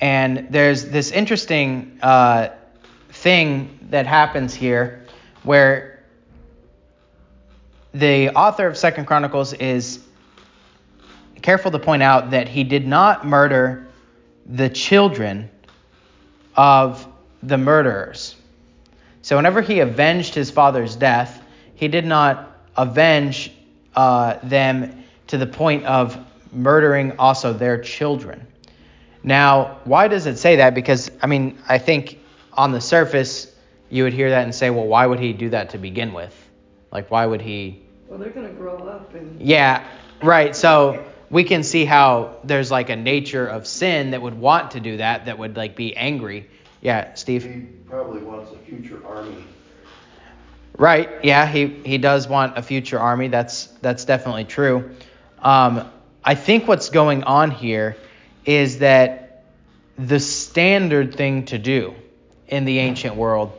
[0.00, 2.50] And there's this interesting uh,
[3.08, 5.06] thing that happens here
[5.42, 6.04] where
[7.92, 9.98] the author of Second Chronicles is
[11.42, 13.86] careful to point out that he did not murder
[14.46, 15.50] the children
[16.56, 17.06] of
[17.42, 18.36] the murderers.
[19.22, 21.42] So whenever he avenged his father's death,
[21.74, 23.52] he did not avenge
[23.94, 26.18] uh, them to the point of
[26.52, 28.46] murdering also their children.
[29.22, 30.74] Now, why does it say that?
[30.74, 32.18] Because, I mean, I think
[32.54, 33.54] on the surface,
[33.90, 36.34] you would hear that and say, well, why would he do that to begin with?
[36.90, 39.40] Like, why would he Well, they're gonna grow up and.
[39.40, 39.86] yeah,
[40.22, 40.54] right.
[40.56, 44.80] So we can see how there's like a nature of sin that would want to
[44.80, 46.48] do that, that would like be angry.
[46.82, 47.42] Yeah, Steve.
[47.42, 49.44] He probably wants a future army.
[50.76, 51.08] Right.
[51.24, 53.28] Yeah, he he does want a future army.
[53.28, 54.94] That's that's definitely true.
[55.38, 55.90] Um,
[56.22, 57.96] I think what's going on here
[58.44, 59.44] is that
[59.98, 61.94] the standard thing to do
[62.46, 63.58] in the ancient world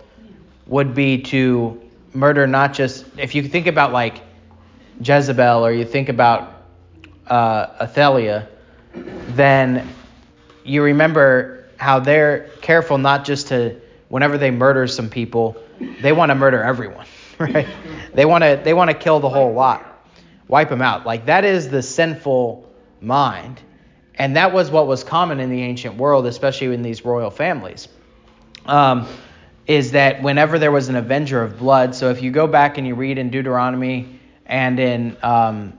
[0.67, 1.81] would be to
[2.13, 4.21] murder not just if you think about like
[5.01, 6.62] Jezebel or you think about
[7.27, 7.87] uh,
[9.29, 9.87] then
[10.63, 15.57] you remember how they're careful not just to whenever they murder some people,
[16.01, 17.05] they want to murder everyone,
[17.39, 17.67] right?
[18.13, 20.05] They want to they want to kill the whole lot,
[20.47, 21.05] wipe them out.
[21.05, 23.61] Like that is the sinful mind,
[24.15, 27.87] and that was what was common in the ancient world, especially in these royal families.
[28.65, 29.07] Um,
[29.65, 32.85] is that whenever there was an avenger of blood, so if you go back and
[32.85, 35.77] you read in Deuteronomy and in um,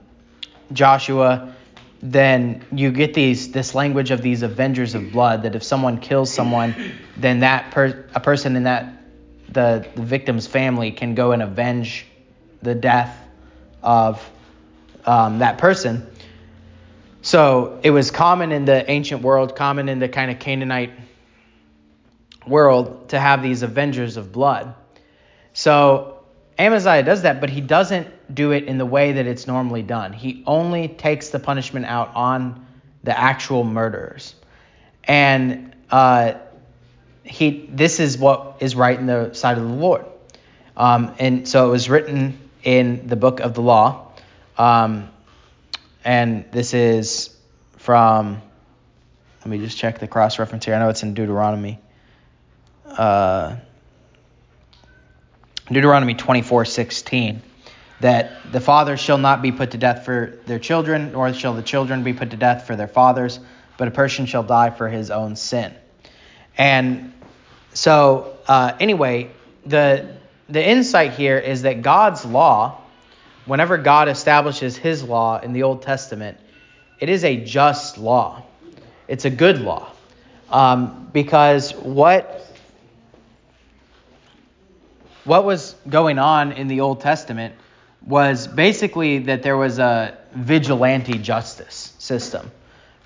[0.73, 1.55] Joshua,
[2.01, 6.31] then you get these this language of these avengers of blood that if someone kills
[6.31, 6.75] someone,
[7.17, 9.01] then that per, a person in that
[9.49, 12.05] the, the victim's family can go and avenge
[12.61, 13.17] the death
[13.81, 14.29] of
[15.05, 16.07] um, that person.
[17.21, 20.91] So it was common in the ancient world, common in the kind of Canaanite
[22.45, 24.75] world to have these avengers of blood.
[25.53, 26.19] So
[26.59, 30.13] Amaziah does that, but he doesn't do it in the way that it's normally done.
[30.13, 32.65] He only takes the punishment out on
[33.03, 34.35] the actual murderers.
[35.03, 36.33] And uh,
[37.23, 40.05] he, this is what is right in the sight of the Lord.
[40.75, 44.11] Um, and so it was written in the book of the law.
[44.57, 45.09] Um,
[46.03, 47.35] and this is
[47.77, 48.41] from,
[49.39, 50.75] let me just check the cross reference here.
[50.75, 51.79] I know it's in Deuteronomy.
[52.85, 53.57] Uh,
[55.67, 57.41] Deuteronomy 24:16
[58.01, 61.61] that the fathers shall not be put to death for their children, nor shall the
[61.61, 63.39] children be put to death for their fathers,
[63.77, 65.73] but a person shall die for his own sin.
[66.57, 67.13] And
[67.73, 69.31] so, uh, anyway,
[69.65, 70.15] the
[70.47, 72.79] the insight here is that God's law,
[73.45, 76.37] whenever God establishes His law in the Old Testament,
[76.99, 78.43] it is a just law.
[79.07, 79.91] It's a good law,
[80.49, 82.45] um, because what
[85.23, 87.55] what was going on in the Old Testament
[88.05, 92.51] was basically that there was a vigilante justice system,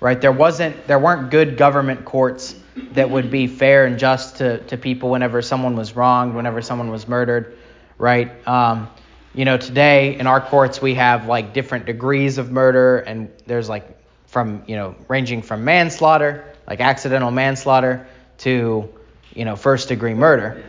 [0.00, 0.20] right?
[0.20, 2.54] There wasn't, there weren't good government courts
[2.92, 6.90] that would be fair and just to, to people whenever someone was wronged, whenever someone
[6.90, 7.56] was murdered,
[7.98, 8.46] right?
[8.46, 8.88] Um,
[9.34, 13.68] you know, today in our courts we have like different degrees of murder, and there's
[13.68, 13.86] like
[14.26, 18.06] from you know ranging from manslaughter, like accidental manslaughter,
[18.38, 18.88] to
[19.34, 20.64] you know first degree murder,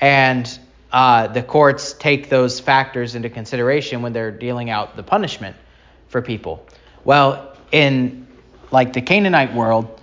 [0.00, 0.58] and
[0.92, 5.56] uh, the courts take those factors into consideration when they're dealing out the punishment
[6.08, 6.66] for people.
[7.04, 8.26] Well, in
[8.70, 10.00] like the Canaanite world,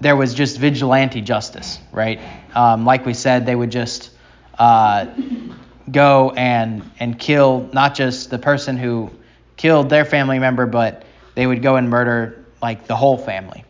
[0.00, 2.20] there was just vigilante justice, right?
[2.54, 4.10] Um, like we said, they would just
[4.58, 5.06] uh,
[5.90, 9.10] go and and kill not just the person who
[9.56, 11.04] killed their family member, but
[11.34, 13.64] they would go and murder like the whole family.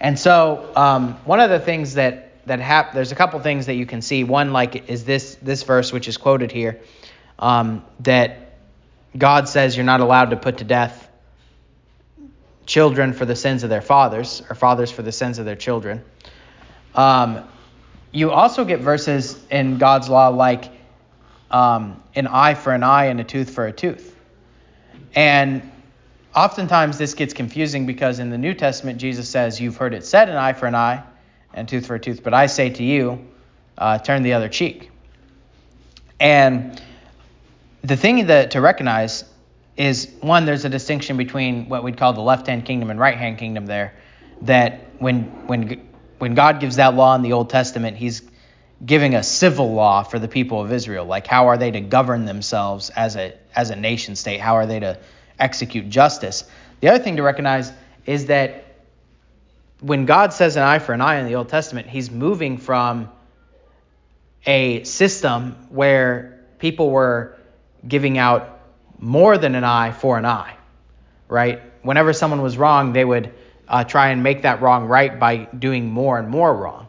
[0.00, 3.74] And so um, one of the things that that hap- there's a couple things that
[3.74, 4.24] you can see.
[4.24, 6.80] One, like, is this this verse which is quoted here,
[7.38, 8.54] um, that
[9.16, 11.08] God says you're not allowed to put to death
[12.64, 16.02] children for the sins of their fathers, or fathers for the sins of their children.
[16.94, 17.44] Um,
[18.12, 20.70] you also get verses in God's law like
[21.50, 24.16] um, an eye for an eye and a tooth for a tooth.
[25.14, 25.70] And
[26.34, 30.28] oftentimes this gets confusing because in the New Testament, Jesus says, You've heard it said,
[30.28, 31.04] an eye for an eye
[31.56, 32.22] and tooth for a tooth.
[32.22, 33.26] But I say to you,
[33.76, 34.90] uh, turn the other cheek.
[36.20, 36.80] And
[37.82, 39.24] the thing that to recognize
[39.76, 43.16] is one, there's a distinction between what we'd call the left hand kingdom and right
[43.16, 43.94] hand kingdom there.
[44.42, 45.88] That when when
[46.18, 48.22] when God gives that law in the Old Testament, He's
[48.84, 51.06] giving a civil law for the people of Israel.
[51.06, 54.40] Like how are they to govern themselves as a as a nation state?
[54.40, 54.98] How are they to
[55.38, 56.44] execute justice?
[56.80, 57.72] The other thing to recognize
[58.06, 58.65] is that
[59.80, 63.10] when God says an eye for an eye in the Old Testament, he's moving from
[64.46, 67.36] a system where people were
[67.86, 68.60] giving out
[68.98, 70.56] more than an eye for an eye,
[71.28, 71.60] right?
[71.82, 73.32] Whenever someone was wrong, they would
[73.68, 76.88] uh, try and make that wrong right by doing more and more wrong,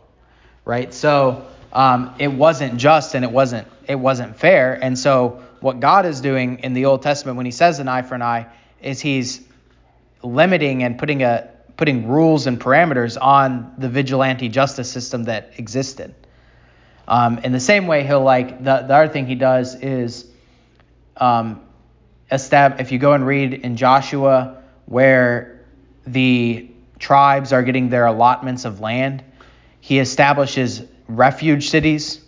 [0.64, 0.94] right?
[0.94, 4.74] So um, it wasn't just and it wasn't it wasn't fair.
[4.74, 8.04] And so what God is doing in the Old Testament when He says an eye
[8.04, 8.48] for an eye
[8.82, 9.42] is He's
[10.24, 16.14] limiting and putting a putting rules and parameters on the vigilante justice system that existed.
[17.08, 20.26] Um, in the same way, he'll like the, the other thing he does is
[21.16, 21.62] um,
[22.32, 25.66] estab- if you go and read in Joshua where
[26.06, 26.70] the
[27.00, 29.24] tribes are getting their allotments of land,
[29.80, 32.22] he establishes refuge cities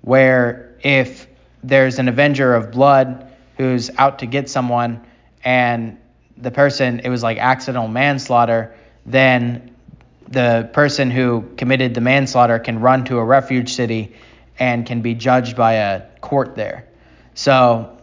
[0.00, 1.28] where if
[1.62, 5.04] there's an avenger of blood who's out to get someone
[5.44, 5.98] and
[6.36, 8.74] the person, it was like accidental manslaughter,
[9.06, 9.74] then
[10.28, 14.14] the person who committed the manslaughter can run to a refuge city
[14.58, 16.86] and can be judged by a court there.
[17.34, 17.98] So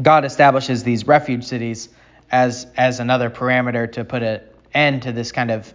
[0.00, 1.88] God establishes these refuge cities
[2.30, 4.40] as as another parameter to put an
[4.72, 5.72] end to this kind of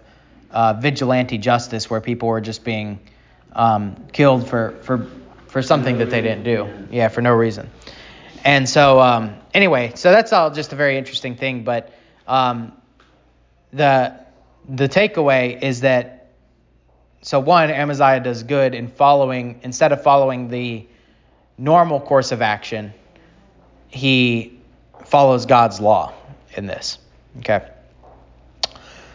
[0.52, 3.00] uh, vigilante justice where people were just being
[3.54, 5.08] um, killed for for
[5.48, 6.70] for something that they didn't do.
[6.92, 7.70] Yeah, for no reason.
[8.44, 11.64] And so um, anyway, so that's all just a very interesting thing.
[11.64, 11.94] But
[12.28, 12.74] um,
[13.74, 14.25] the
[14.68, 16.32] the takeaway is that
[17.22, 20.86] so one Amaziah does good in following instead of following the
[21.58, 22.94] normal course of action,
[23.88, 24.60] he
[25.06, 26.14] follows God's law
[26.56, 27.00] in this.
[27.40, 27.68] Okay.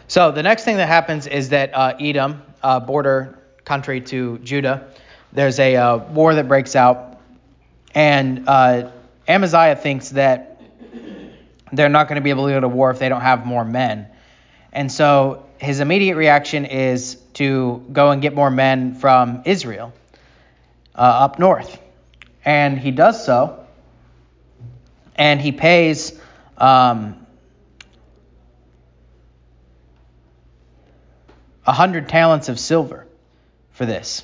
[0.07, 4.89] So the next thing that happens is that uh, Edom, uh, border country to Judah,
[5.31, 7.21] there's a uh, war that breaks out,
[7.95, 8.91] and uh,
[9.27, 10.61] Amaziah thinks that
[11.71, 13.63] they're not going to be able to go to war if they don't have more
[13.63, 14.10] men.
[14.73, 19.93] And so his immediate reaction is to go and get more men from Israel
[20.95, 21.79] uh, up north.
[22.45, 23.65] And he does so.
[25.15, 26.19] And he pays
[26.57, 27.25] um,
[31.67, 33.05] a hundred talents of silver
[33.73, 34.23] for this.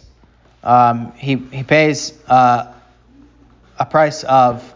[0.63, 2.73] Um, he, he pays uh,
[3.77, 4.73] a price of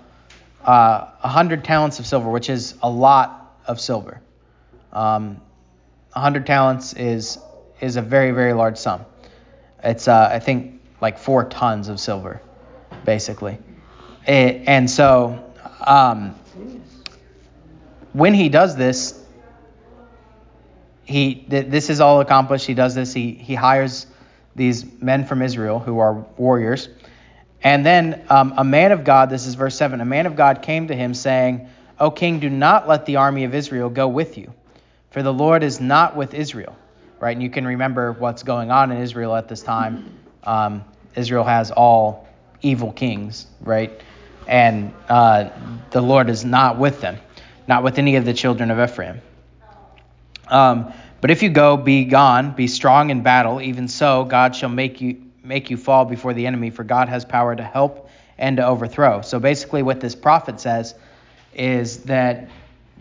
[0.63, 4.22] uh, a hundred talents of silver, which is a lot of silver.
[4.93, 5.41] Um,
[6.14, 7.39] a hundred talents is
[7.80, 9.05] is a very very large sum.
[9.84, 12.41] It's uh, I think like four tons of silver,
[13.05, 13.57] basically.
[14.28, 15.51] It, and so
[15.86, 16.36] um,
[18.14, 19.20] when he does this,
[21.05, 22.68] he th- this is all accomplished.
[22.68, 23.14] He does this.
[23.14, 24.07] He he hires
[24.55, 26.89] these men from Israel who are warriors.
[27.64, 30.62] And then um, a man of God, this is verse 7, a man of God
[30.62, 31.68] came to him saying,
[31.99, 34.51] O king, do not let the army of Israel go with you,
[35.12, 36.76] for the Lord is not with Israel.
[37.20, 37.34] Right?
[37.34, 40.18] And you can remember what's going on in Israel at this time.
[40.43, 40.84] Um,
[41.16, 42.28] Israel has all
[42.64, 43.91] evil kings, right?
[44.47, 45.49] And uh,
[45.91, 47.18] the Lord is not with them,
[47.68, 49.22] not with any of the children of Ephraim.
[50.47, 53.62] Um, but if you go, be gone, be strong in battle.
[53.62, 57.26] Even so, God shall make you make you fall before the enemy, for God has
[57.26, 59.22] power to help and to overthrow.
[59.22, 60.95] So basically, what this prophet says
[61.53, 62.49] is that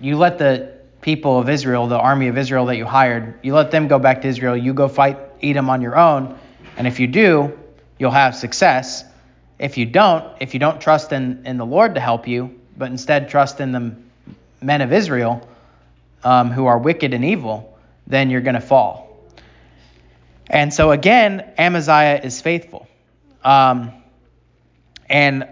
[0.01, 3.71] you let the people of Israel, the army of Israel that you hired, you let
[3.71, 4.57] them go back to Israel.
[4.57, 6.39] You go fight Edom on your own,
[6.77, 7.59] and if you do,
[7.99, 9.05] you'll have success.
[9.59, 12.91] If you don't, if you don't trust in, in the Lord to help you, but
[12.91, 13.95] instead trust in the
[14.63, 15.47] men of Israel
[16.25, 19.11] um, who are wicked and evil, then you're going to fall.
[20.49, 22.89] And so again, Amaziah is faithful.
[23.45, 23.93] Um,
[25.09, 25.49] and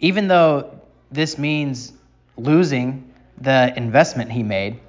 [0.00, 0.80] even though
[1.10, 1.92] this means
[2.36, 3.11] losing
[3.42, 4.80] the investment he made,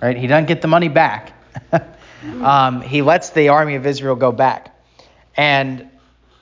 [0.00, 0.16] right?
[0.16, 1.32] He doesn't get the money back.
[2.42, 4.74] um, he lets the army of Israel go back.
[5.36, 5.90] And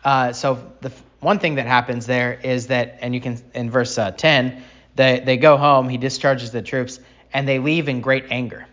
[0.05, 3.97] uh, so the one thing that happens there is that, and you can in verse
[3.97, 4.63] uh, 10,
[4.95, 7.01] they, they go home, he discharges the troops,
[7.33, 8.67] and they leave in great anger.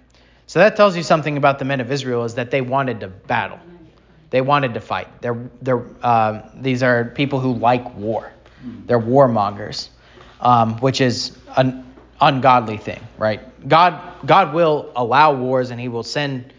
[0.47, 3.07] So that tells you something about the men of Israel is that they wanted to
[3.07, 3.59] battle.
[4.31, 5.21] They wanted to fight.
[5.21, 8.31] They're, they're, uh, these are people who like war.
[8.85, 9.89] They're warmongers,
[10.39, 11.90] um, which is an
[12.21, 13.67] ungodly thing, right?
[13.67, 16.53] God, God will allow wars and He will send,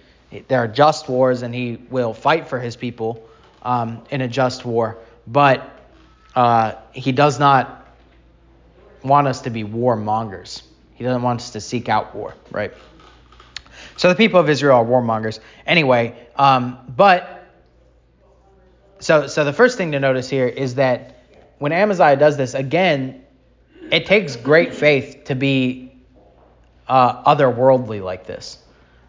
[0.48, 3.26] there are just wars and He will fight for His people
[3.62, 5.70] um, in a just war, but
[6.34, 7.86] uh, He does not
[9.04, 10.62] want us to be warmongers.
[10.94, 12.72] He doesn't want us to seek out war, right?
[13.96, 15.38] So the people of Israel are warmongers.
[15.66, 17.46] Anyway, um, but
[18.98, 21.24] so, so the first thing to notice here is that
[21.58, 23.21] when Amaziah does this, again,
[23.90, 25.92] it takes great faith to be
[26.88, 28.58] uh, otherworldly like this,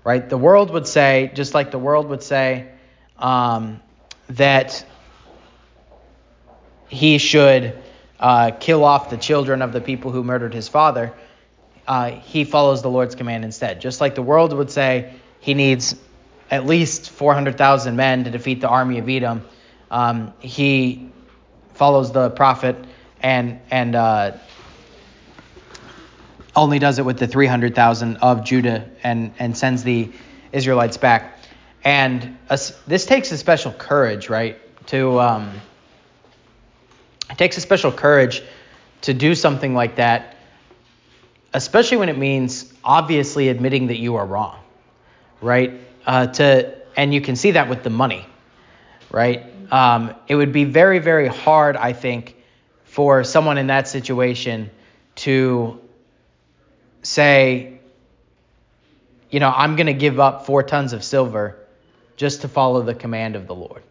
[0.04, 0.28] right?
[0.28, 2.70] The world would say, just like the world would say,
[3.18, 3.82] um,
[4.30, 4.86] that
[6.88, 7.78] he should
[8.20, 11.14] uh, kill off the children of the people who murdered his father.
[11.88, 13.82] Uh, he follows the Lord's command instead.
[13.82, 15.96] Just like the world would say he needs
[16.50, 19.44] at least 400,000 men to defeat the army of Edom,
[19.92, 21.10] um, he
[21.74, 22.76] follows the prophet
[23.22, 24.32] and and uh,
[26.56, 30.12] only does it with the 300,000 of Judah and and sends the
[30.52, 31.40] Israelites back.
[31.84, 34.60] And a, this takes a special courage, right?
[34.88, 35.52] To um,
[37.30, 38.44] it takes a special courage
[39.02, 40.38] to do something like that,
[41.54, 44.60] especially when it means obviously admitting that you are wrong,
[45.42, 45.74] right?
[46.06, 48.26] Uh, to and you can see that with the money,
[49.12, 49.44] right?
[49.72, 52.36] Um, it would be very very hard, I think,
[52.86, 54.70] for someone in that situation
[55.16, 55.80] to
[57.14, 57.80] say,
[59.30, 61.58] you know, I'm going to give up four tons of silver
[62.16, 63.84] just to follow the command of the Lord,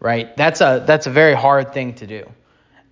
[0.00, 0.36] right?
[0.36, 2.30] That's a that's a very hard thing to do,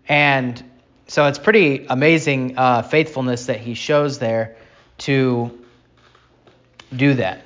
[0.09, 0.63] and
[1.07, 4.57] so it's pretty amazing uh, faithfulness that he shows there
[4.99, 5.65] to
[6.95, 7.43] do that.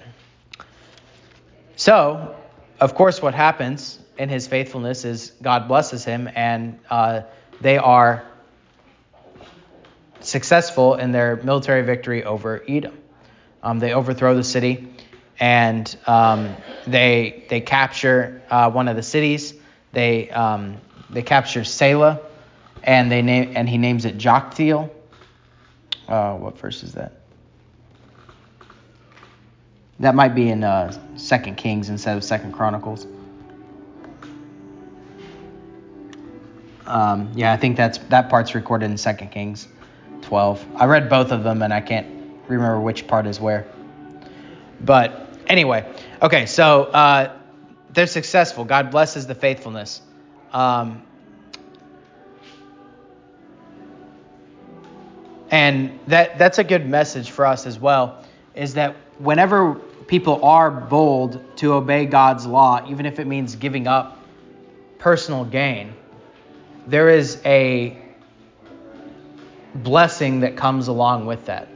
[1.77, 2.37] So,
[2.81, 7.23] of course, what happens in his faithfulness is God blesses him, and uh,
[7.61, 8.25] they are
[10.33, 12.99] successful in their military victory over Edom.
[13.63, 14.93] Um, they overthrow the city,
[15.39, 16.57] and um,
[16.87, 19.55] they they capture uh, one of the cities.
[19.93, 20.79] They um,
[21.11, 22.21] they capture Selah,
[22.83, 24.91] and they name and he names it Joktheel.
[26.09, 27.21] Uh, what verse is that?
[30.01, 33.07] That might be in uh, Second Kings instead of Second Chronicles.
[36.85, 39.69] Um, yeah, I think that's that part's recorded in Second Kings
[40.33, 40.67] 12.
[40.77, 42.07] I read both of them and I can't
[42.49, 43.67] remember which part is where.
[44.81, 45.85] But anyway,
[46.23, 47.37] okay, so uh,
[47.91, 48.65] they're successful.
[48.65, 50.01] God blesses the faithfulness.
[50.51, 51.03] Um,
[55.51, 58.25] and that that's a good message for us as well.
[58.55, 59.75] Is that whenever
[60.07, 64.19] people are bold to obey God's law, even if it means giving up
[64.99, 65.93] personal gain,
[66.87, 68.02] there is a
[69.75, 71.69] blessing that comes along with that.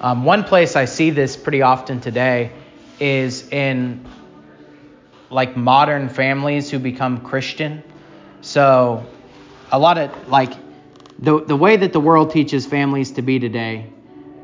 [0.00, 2.52] Um, one place I see this pretty often today
[3.00, 4.04] is in
[5.30, 7.82] like modern families who become Christian.
[8.40, 9.04] So
[9.70, 10.52] a lot of like
[11.18, 13.92] the the way that the world teaches families to be today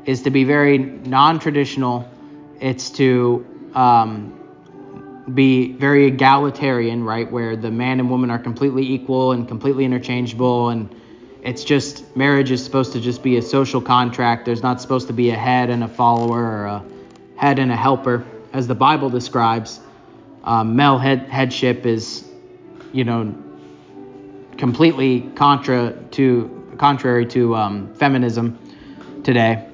[0.05, 2.09] is to be very non-traditional.
[2.59, 4.39] It's to um,
[5.33, 10.69] be very egalitarian, right, where the man and woman are completely equal and completely interchangeable
[10.69, 10.93] and
[11.45, 14.45] it's just marriage is supposed to just be a social contract.
[14.45, 16.83] There's not supposed to be a head and a follower or a
[17.37, 19.79] head and a helper, as the Bible describes.
[20.43, 22.27] Um, male head, headship is,
[22.91, 23.35] you know,
[24.57, 28.57] completely contra to contrary to um, feminism
[29.23, 29.69] today.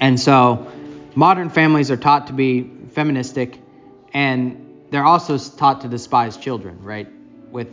[0.00, 0.66] And so,
[1.14, 3.60] modern families are taught to be feministic,
[4.12, 7.06] and they're also taught to despise children, right?
[7.52, 7.68] With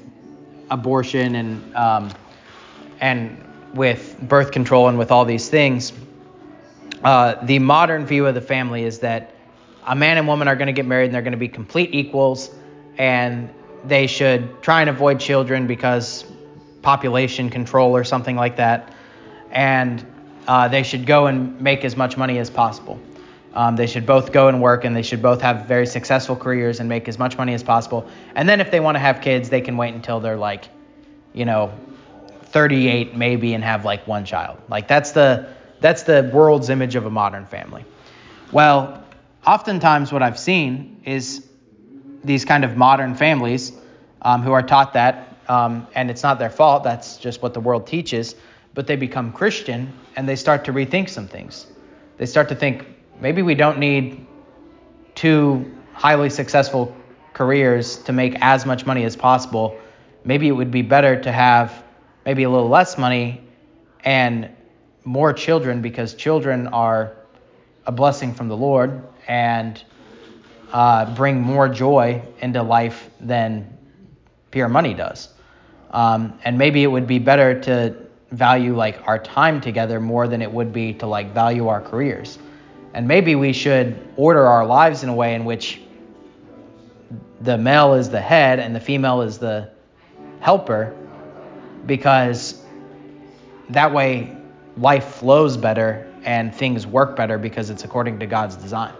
[0.69, 2.11] abortion and um,
[2.99, 3.43] and
[3.73, 5.93] with birth control and with all these things,
[7.03, 9.33] uh, the modern view of the family is that
[9.85, 11.93] a man and woman are going to get married and they're going to be complete
[11.93, 12.51] equals,
[12.97, 13.49] and
[13.85, 16.25] they should try and avoid children because
[16.81, 18.93] population control or something like that,
[19.51, 20.05] and
[20.47, 22.99] uh, they should go and make as much money as possible.
[23.53, 26.79] Um, they should both go and work and they should both have very successful careers
[26.79, 28.07] and make as much money as possible.
[28.35, 30.65] And then if they want to have kids, they can wait until they're like,
[31.33, 31.73] you know,
[32.51, 34.59] 38 maybe and have like one child.
[34.69, 37.85] Like that's the that's the world's image of a modern family.
[38.51, 39.03] Well,
[39.45, 41.47] oftentimes what I've seen is
[42.23, 43.71] these kind of modern families
[44.21, 46.83] um, who are taught that, um, and it's not their fault.
[46.83, 48.35] That's just what the world teaches.
[48.73, 51.67] But they become Christian and they start to rethink some things.
[52.17, 52.85] They start to think
[53.21, 54.25] maybe we don't need
[55.15, 56.95] two highly successful
[57.33, 59.77] careers to make as much money as possible.
[60.23, 61.83] Maybe it would be better to have
[62.25, 63.41] maybe a little less money
[64.03, 64.49] and
[65.03, 67.15] more children because children are
[67.85, 69.83] a blessing from the Lord and
[70.71, 73.77] uh, bring more joy into life than
[74.51, 75.29] pure money does.
[75.91, 77.95] Um, and maybe it would be better to
[78.31, 82.37] value like our time together more than it would be to like value our careers.
[82.93, 85.81] And maybe we should order our lives in a way in which
[87.41, 89.71] the male is the head and the female is the
[90.41, 90.95] helper
[91.85, 92.61] because
[93.69, 94.35] that way
[94.77, 98.93] life flows better and things work better because it's according to God's design.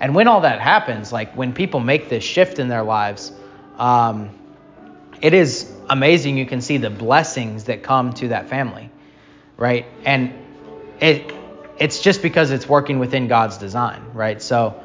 [0.00, 3.32] And when all that happens, like when people make this shift in their lives,
[3.78, 4.30] um,
[5.20, 6.36] it is amazing.
[6.36, 8.90] You can see the blessings that come to that family,
[9.56, 9.86] right?
[10.04, 10.32] And
[11.00, 11.32] it
[11.78, 14.42] it's just because it's working within God's design, right?
[14.42, 14.80] So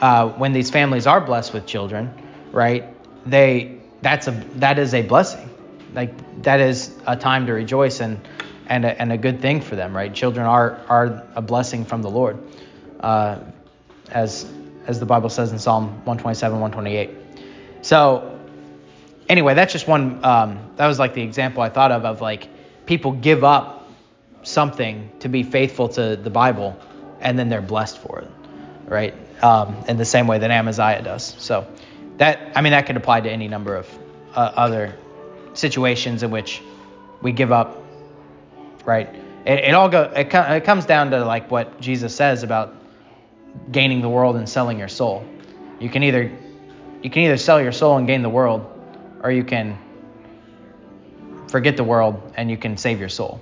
[0.00, 2.12] uh, when these families are blessed with children,
[2.52, 2.84] right?
[3.26, 5.48] They that's a that is a blessing
[5.94, 8.20] like that is a time to rejoice and
[8.66, 10.12] and a, and a good thing for them, right?
[10.14, 12.38] Children are are a blessing from the Lord,
[13.00, 13.38] uh,
[14.10, 14.50] as
[14.86, 17.10] as the Bible says in Psalm 127, 128.
[17.82, 18.38] So
[19.28, 20.24] anyway, that's just one.
[20.24, 22.48] Um, that was like the example I thought of of like
[22.86, 23.88] people give up
[24.42, 26.78] something to be faithful to the Bible,
[27.20, 28.30] and then they're blessed for it.
[28.86, 29.14] right?
[29.42, 31.34] Um, in the same way that Amaziah does.
[31.38, 31.66] So
[32.18, 33.88] that I mean that could apply to any number of
[34.34, 34.94] uh, other
[35.54, 36.62] situations in which
[37.22, 37.82] we give up,
[38.84, 39.08] right?
[39.46, 42.74] It, it all go it, it comes down to like what Jesus says about
[43.70, 45.26] gaining the world and selling your soul.
[45.80, 46.30] You can either
[47.02, 48.66] you can either sell your soul and gain the world,
[49.22, 49.78] or you can
[51.48, 53.40] forget the world and you can save your soul.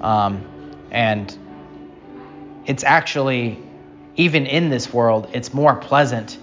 [0.00, 0.44] Um,
[0.90, 1.36] and
[2.66, 3.62] it's actually
[4.16, 6.38] even in this world, it's more pleasant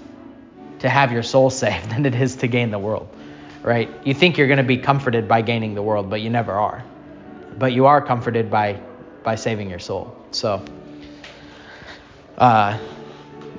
[0.79, 3.12] to have your soul saved than it is to gain the world,
[3.63, 3.89] right?
[4.05, 6.83] You think you're going to be comforted by gaining the world, but you never are.
[7.57, 8.79] But you are comforted by
[9.23, 10.15] by saving your soul.
[10.31, 10.63] So
[12.37, 12.77] uh,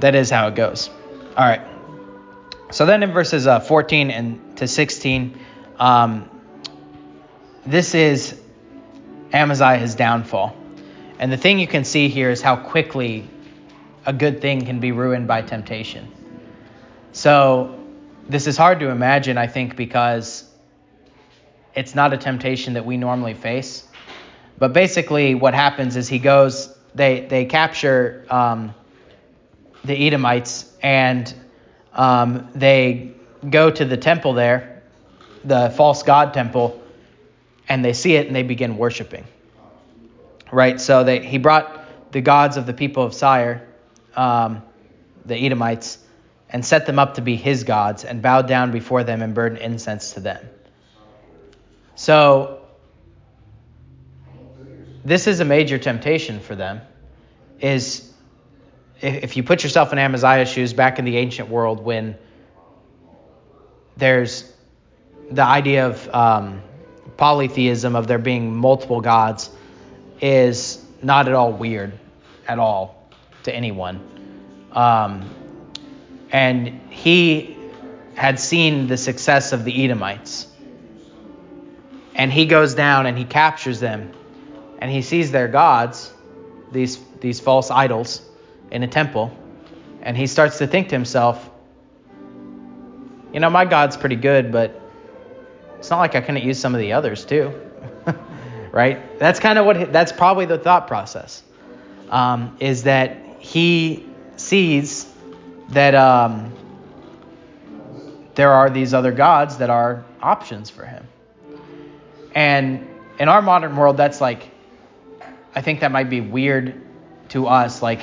[0.01, 0.91] that is how it goes.
[1.37, 1.63] All right.
[2.71, 5.39] So then in verses uh, 14 and to 16,
[5.79, 6.29] um,
[7.65, 8.39] this is
[9.33, 10.57] Amaziah's downfall.
[11.19, 13.29] And the thing you can see here is how quickly
[14.05, 16.11] a good thing can be ruined by temptation.
[17.13, 17.84] So
[18.29, 20.49] this is hard to imagine, I think, because
[21.75, 23.87] it's not a temptation that we normally face.
[24.59, 28.75] But basically, what happens is he goes, they, they capture um,
[29.85, 31.35] the Edomites and
[31.93, 33.13] um, they
[33.51, 34.83] go to the temple there,
[35.45, 36.81] the false god temple,
[37.69, 39.25] and they see it and they begin worshiping.
[40.53, 40.81] Right?
[40.81, 43.67] So they, he brought the gods of the people of Seir,
[44.15, 44.63] um,
[45.27, 45.99] the Edomites,
[46.55, 49.59] and set them up to be his gods and bowed down before them and burned
[49.59, 50.49] incense to them.
[51.97, 52.61] So
[55.05, 56.81] this is a major temptation for them
[57.59, 58.09] is
[59.01, 62.17] if you put yourself in Amaziah's shoes back in the ancient world when
[63.97, 64.51] there's
[65.33, 66.63] the idea of um,
[67.17, 69.51] polytheism, of there being multiple gods,
[70.21, 71.99] is not at all weird
[72.47, 73.09] at all
[73.43, 74.01] to anyone.
[74.71, 75.29] Um,
[76.35, 77.57] and he
[78.17, 80.49] had seen the success of the Edomites.
[82.17, 84.13] And he goes down and he captures them
[84.81, 86.13] and he sees their gods,
[86.73, 88.21] these, these false idols,
[88.73, 89.37] in a temple,
[90.03, 91.49] and he starts to think to himself,
[93.33, 94.81] you know, my God's pretty good, but
[95.79, 97.55] it's not like I couldn't use some of the others too.
[98.73, 99.21] right?
[99.21, 101.45] That's kind of what, that's probably the thought process,
[102.11, 104.05] um, is that he
[104.37, 105.14] sees
[105.71, 106.53] that um,
[108.35, 111.07] there are these other gods that are options for him.
[112.35, 112.89] And
[113.19, 114.51] in our modern world, that's like
[115.55, 116.81] I think that might be weird
[117.29, 117.81] to us.
[117.81, 118.01] Like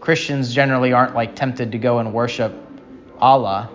[0.00, 2.54] Christians generally aren't like tempted to go and worship
[3.18, 3.68] Allah.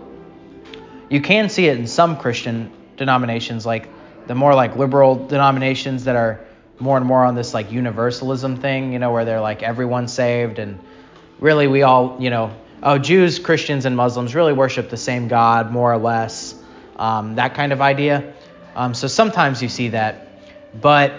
[1.09, 3.89] You can see it in some Christian denominations, like
[4.27, 6.39] the more like liberal denominations that are
[6.79, 10.57] more and more on this like universalism thing, you know, where they're like everyone's saved
[10.59, 10.79] and
[11.39, 15.71] really we all, you know, oh, Jews, Christians, and Muslims really worship the same God,
[15.71, 16.55] more or less,
[16.97, 18.33] um, that kind of idea.
[18.75, 20.27] Um, so sometimes you see that,
[20.79, 21.13] but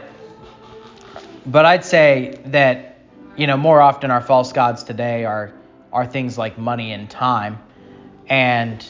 [1.46, 2.98] but I'd say that
[3.36, 5.52] you know more often our false gods today are
[5.92, 7.58] are things like money and time,
[8.26, 8.84] and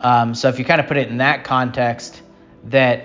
[0.00, 2.22] um, so if you kind of put it in that context,
[2.66, 3.04] that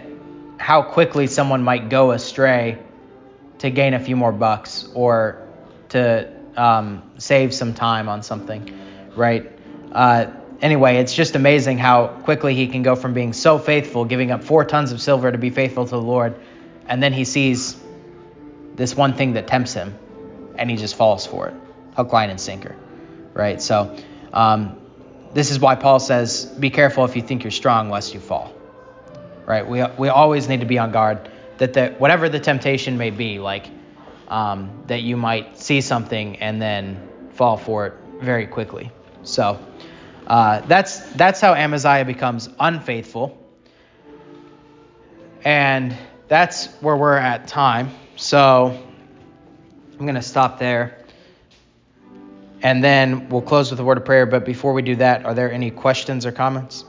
[0.57, 2.77] how quickly someone might go astray
[3.59, 5.47] to gain a few more bucks or
[5.89, 8.73] to um, save some time on something,
[9.15, 9.51] right?
[9.91, 10.27] Uh,
[10.61, 14.43] anyway, it's just amazing how quickly he can go from being so faithful, giving up
[14.43, 16.35] four tons of silver to be faithful to the Lord,
[16.87, 17.79] and then he sees
[18.75, 19.97] this one thing that tempts him,
[20.57, 21.53] and he just falls for it,
[21.95, 22.75] hook, line, and sinker,
[23.33, 23.61] right?
[23.61, 23.95] So
[24.31, 24.79] um,
[25.33, 28.53] this is why Paul says, "Be careful if you think you're strong, lest you fall."
[29.45, 29.67] Right?
[29.67, 33.39] We we always need to be on guard that the, whatever the temptation may be,
[33.39, 33.67] like
[34.27, 38.91] um, that you might see something and then fall for it very quickly.
[39.23, 39.59] So
[40.27, 43.37] uh, that's that's how Amaziah becomes unfaithful,
[45.43, 45.95] and
[46.27, 47.91] that's where we're at time.
[48.15, 48.81] So
[49.91, 50.99] I'm going to stop there.
[52.61, 54.25] And then we'll close with a word of prayer.
[54.25, 56.85] But before we do that, are there any questions or comments?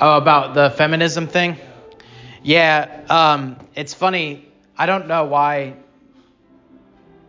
[0.00, 1.56] Oh, about the feminism thing?
[2.44, 4.46] Yeah, um, it's funny.
[4.76, 5.74] I don't know why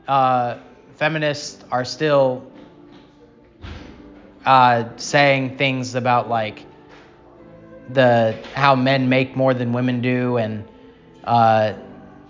[0.07, 0.59] uh,
[0.97, 2.45] feminists are still
[4.45, 6.63] uh, saying things about like
[7.89, 10.63] the how men make more than women do and
[11.23, 11.73] uh,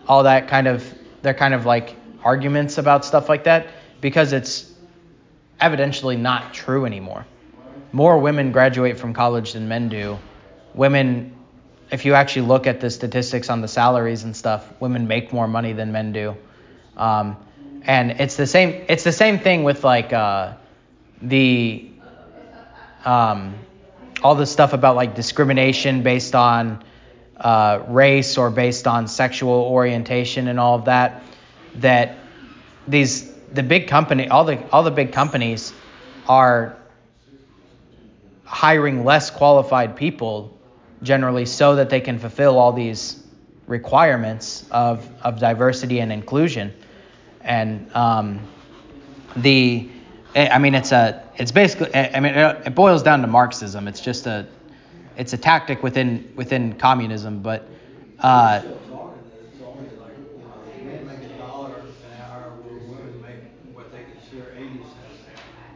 [0.08, 0.86] all that kind of
[1.22, 3.68] they're kind of like arguments about stuff like that
[4.00, 4.72] because it's
[5.60, 7.26] evidentially not true anymore.
[7.92, 10.18] More women graduate from college than men do.
[10.80, 11.36] Women,
[11.92, 15.46] if you actually look at the statistics on the salaries and stuff, women make more
[15.46, 16.38] money than men do.
[16.96, 17.36] Um,
[17.84, 18.86] and it's the same.
[18.88, 20.54] It's the same thing with like uh,
[21.22, 21.92] the
[23.04, 23.56] um,
[24.24, 26.82] all the stuff about like discrimination based on
[27.36, 31.24] uh, race or based on sexual orientation and all of that.
[31.76, 32.16] That
[32.88, 35.74] these the big company, all the all the big companies
[36.26, 36.78] are
[38.46, 40.56] hiring less qualified people
[41.04, 43.24] generally so that they can fulfill all these
[43.68, 46.74] requirements of, of diversity and inclusion.
[47.42, 48.40] And um,
[49.36, 49.90] the,
[50.36, 53.88] I mean, it's a, it's basically, I mean, it boils down to Marxism.
[53.88, 54.48] It's just a,
[55.20, 57.42] it's a tactic within within communism.
[57.42, 57.68] But
[58.20, 58.62] uh,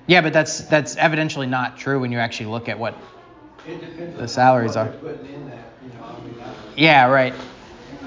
[0.07, 2.95] yeah, but that's that's evidentially not true when you actually look at what.
[3.65, 4.85] The salaries are.
[4.85, 6.53] they're putting in that, you know, I mean, I.
[6.75, 7.33] Yeah, right.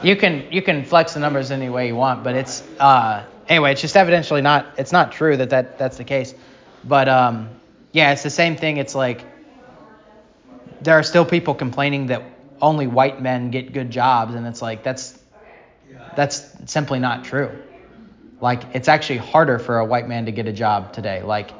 [0.02, 3.72] You can you can flex the numbers any way you want, but it's uh, anyway.
[3.72, 4.66] It's just evidentially not.
[4.78, 6.34] It's not true that, that that's the case.
[6.84, 7.48] But um,
[7.92, 8.76] yeah, it's the same thing.
[8.76, 9.24] It's like
[10.82, 12.22] there are still people complaining that
[12.60, 15.18] only white men get good jobs, and it's like that's
[16.14, 17.50] that's simply not true.
[18.40, 21.22] Like it's actually harder for a white man to get a job today.
[21.22, 21.50] Like,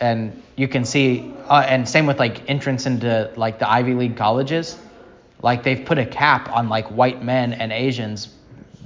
[0.00, 4.16] and you can see, uh, and same with like entrance into like the Ivy League
[4.16, 4.78] colleges.
[5.42, 8.28] Like they've put a cap on like white men and Asians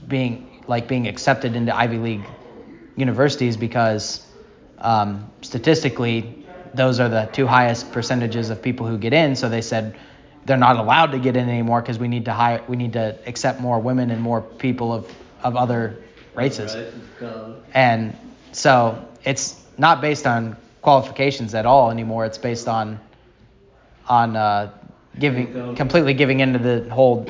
[0.07, 2.25] being like being accepted into Ivy League
[2.97, 4.27] universities because
[4.79, 6.45] um, statistically
[6.75, 9.37] those are the two highest percentages of people who get in.
[9.37, 9.97] So they said
[10.45, 13.19] they're not allowed to get in anymore because we need to hire, we need to
[13.27, 15.11] accept more women and more people of,
[15.43, 16.03] of other
[16.35, 16.73] races.
[17.19, 17.63] Colors.
[17.75, 18.17] And
[18.53, 22.27] so it's not based on qualifications at all anymore.
[22.27, 23.01] It's based on
[24.09, 24.73] on uh,
[25.19, 27.27] giving completely giving into the whole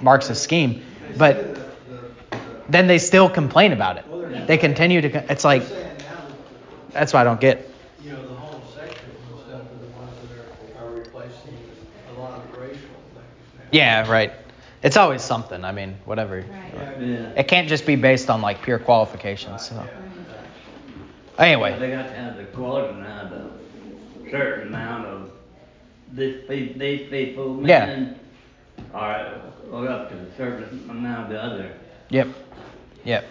[0.00, 0.82] Marxist scheme.
[1.18, 1.58] But
[2.68, 4.46] then they still complain about it.
[4.46, 5.30] They continue to.
[5.30, 7.68] It's like They're saying now that, that's what I don't get.
[8.02, 8.96] you know, the homosexuals
[9.30, 11.56] and stuff are the ones that are, are replacing
[12.16, 13.64] a lot of the racial things now.
[13.72, 14.32] Yeah, right.
[14.82, 15.64] It's always something.
[15.64, 16.40] I mean, whatever.
[16.40, 17.32] Yeah, Yeah.
[17.36, 19.68] It can't just be based on like pure qualifications.
[19.68, 19.86] So.
[21.38, 25.30] Anyway, They got to have the quota now, the certain amount of
[26.12, 27.86] this pe- these people, Yeah.
[27.86, 28.20] men,
[28.94, 29.28] are,
[29.72, 31.72] are up to a certain amount of the other.
[32.10, 32.28] yep,
[33.04, 33.24] yep.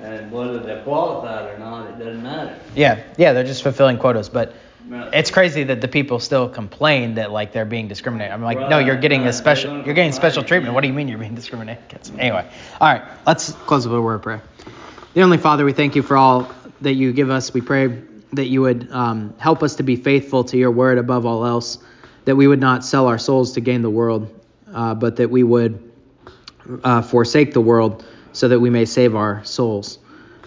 [0.00, 2.58] And whether they're qualified or not, it doesn't matter.
[2.74, 4.54] Yeah, yeah, they're just fulfilling quotas, but
[4.88, 5.14] Right.
[5.14, 8.32] it's crazy that the people still complain that like they're being discriminated.
[8.32, 10.74] I'm like, no, you're getting right, a special, you're getting special treatment.
[10.74, 12.12] What do you mean you're being discriminated against?
[12.18, 12.44] Anyway,
[12.80, 14.42] all right, let's close with a word of prayer.
[15.14, 16.50] Dear Heavenly Father, we thank you for all
[16.82, 17.52] that you give us.
[17.54, 18.02] We pray
[18.32, 21.78] that you would um, help us to be faithful to your word above all else,
[22.24, 24.28] that we would not sell our souls to gain the world,
[24.72, 25.92] uh, but that we would
[26.84, 29.98] uh, forsake the world so that we may save our souls.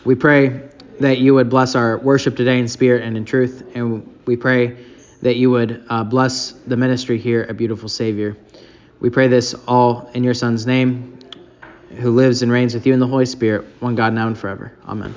[0.04, 0.70] We pray
[1.00, 4.78] that you would bless our worship today in spirit and in truth, and we pray
[5.22, 8.38] that you would uh, bless the ministry here at Beautiful Savior.
[9.00, 11.20] We pray this all in your Son's name,
[11.98, 14.72] who lives and reigns with you in the Holy Spirit, one God now and forever.
[14.88, 15.14] Amen.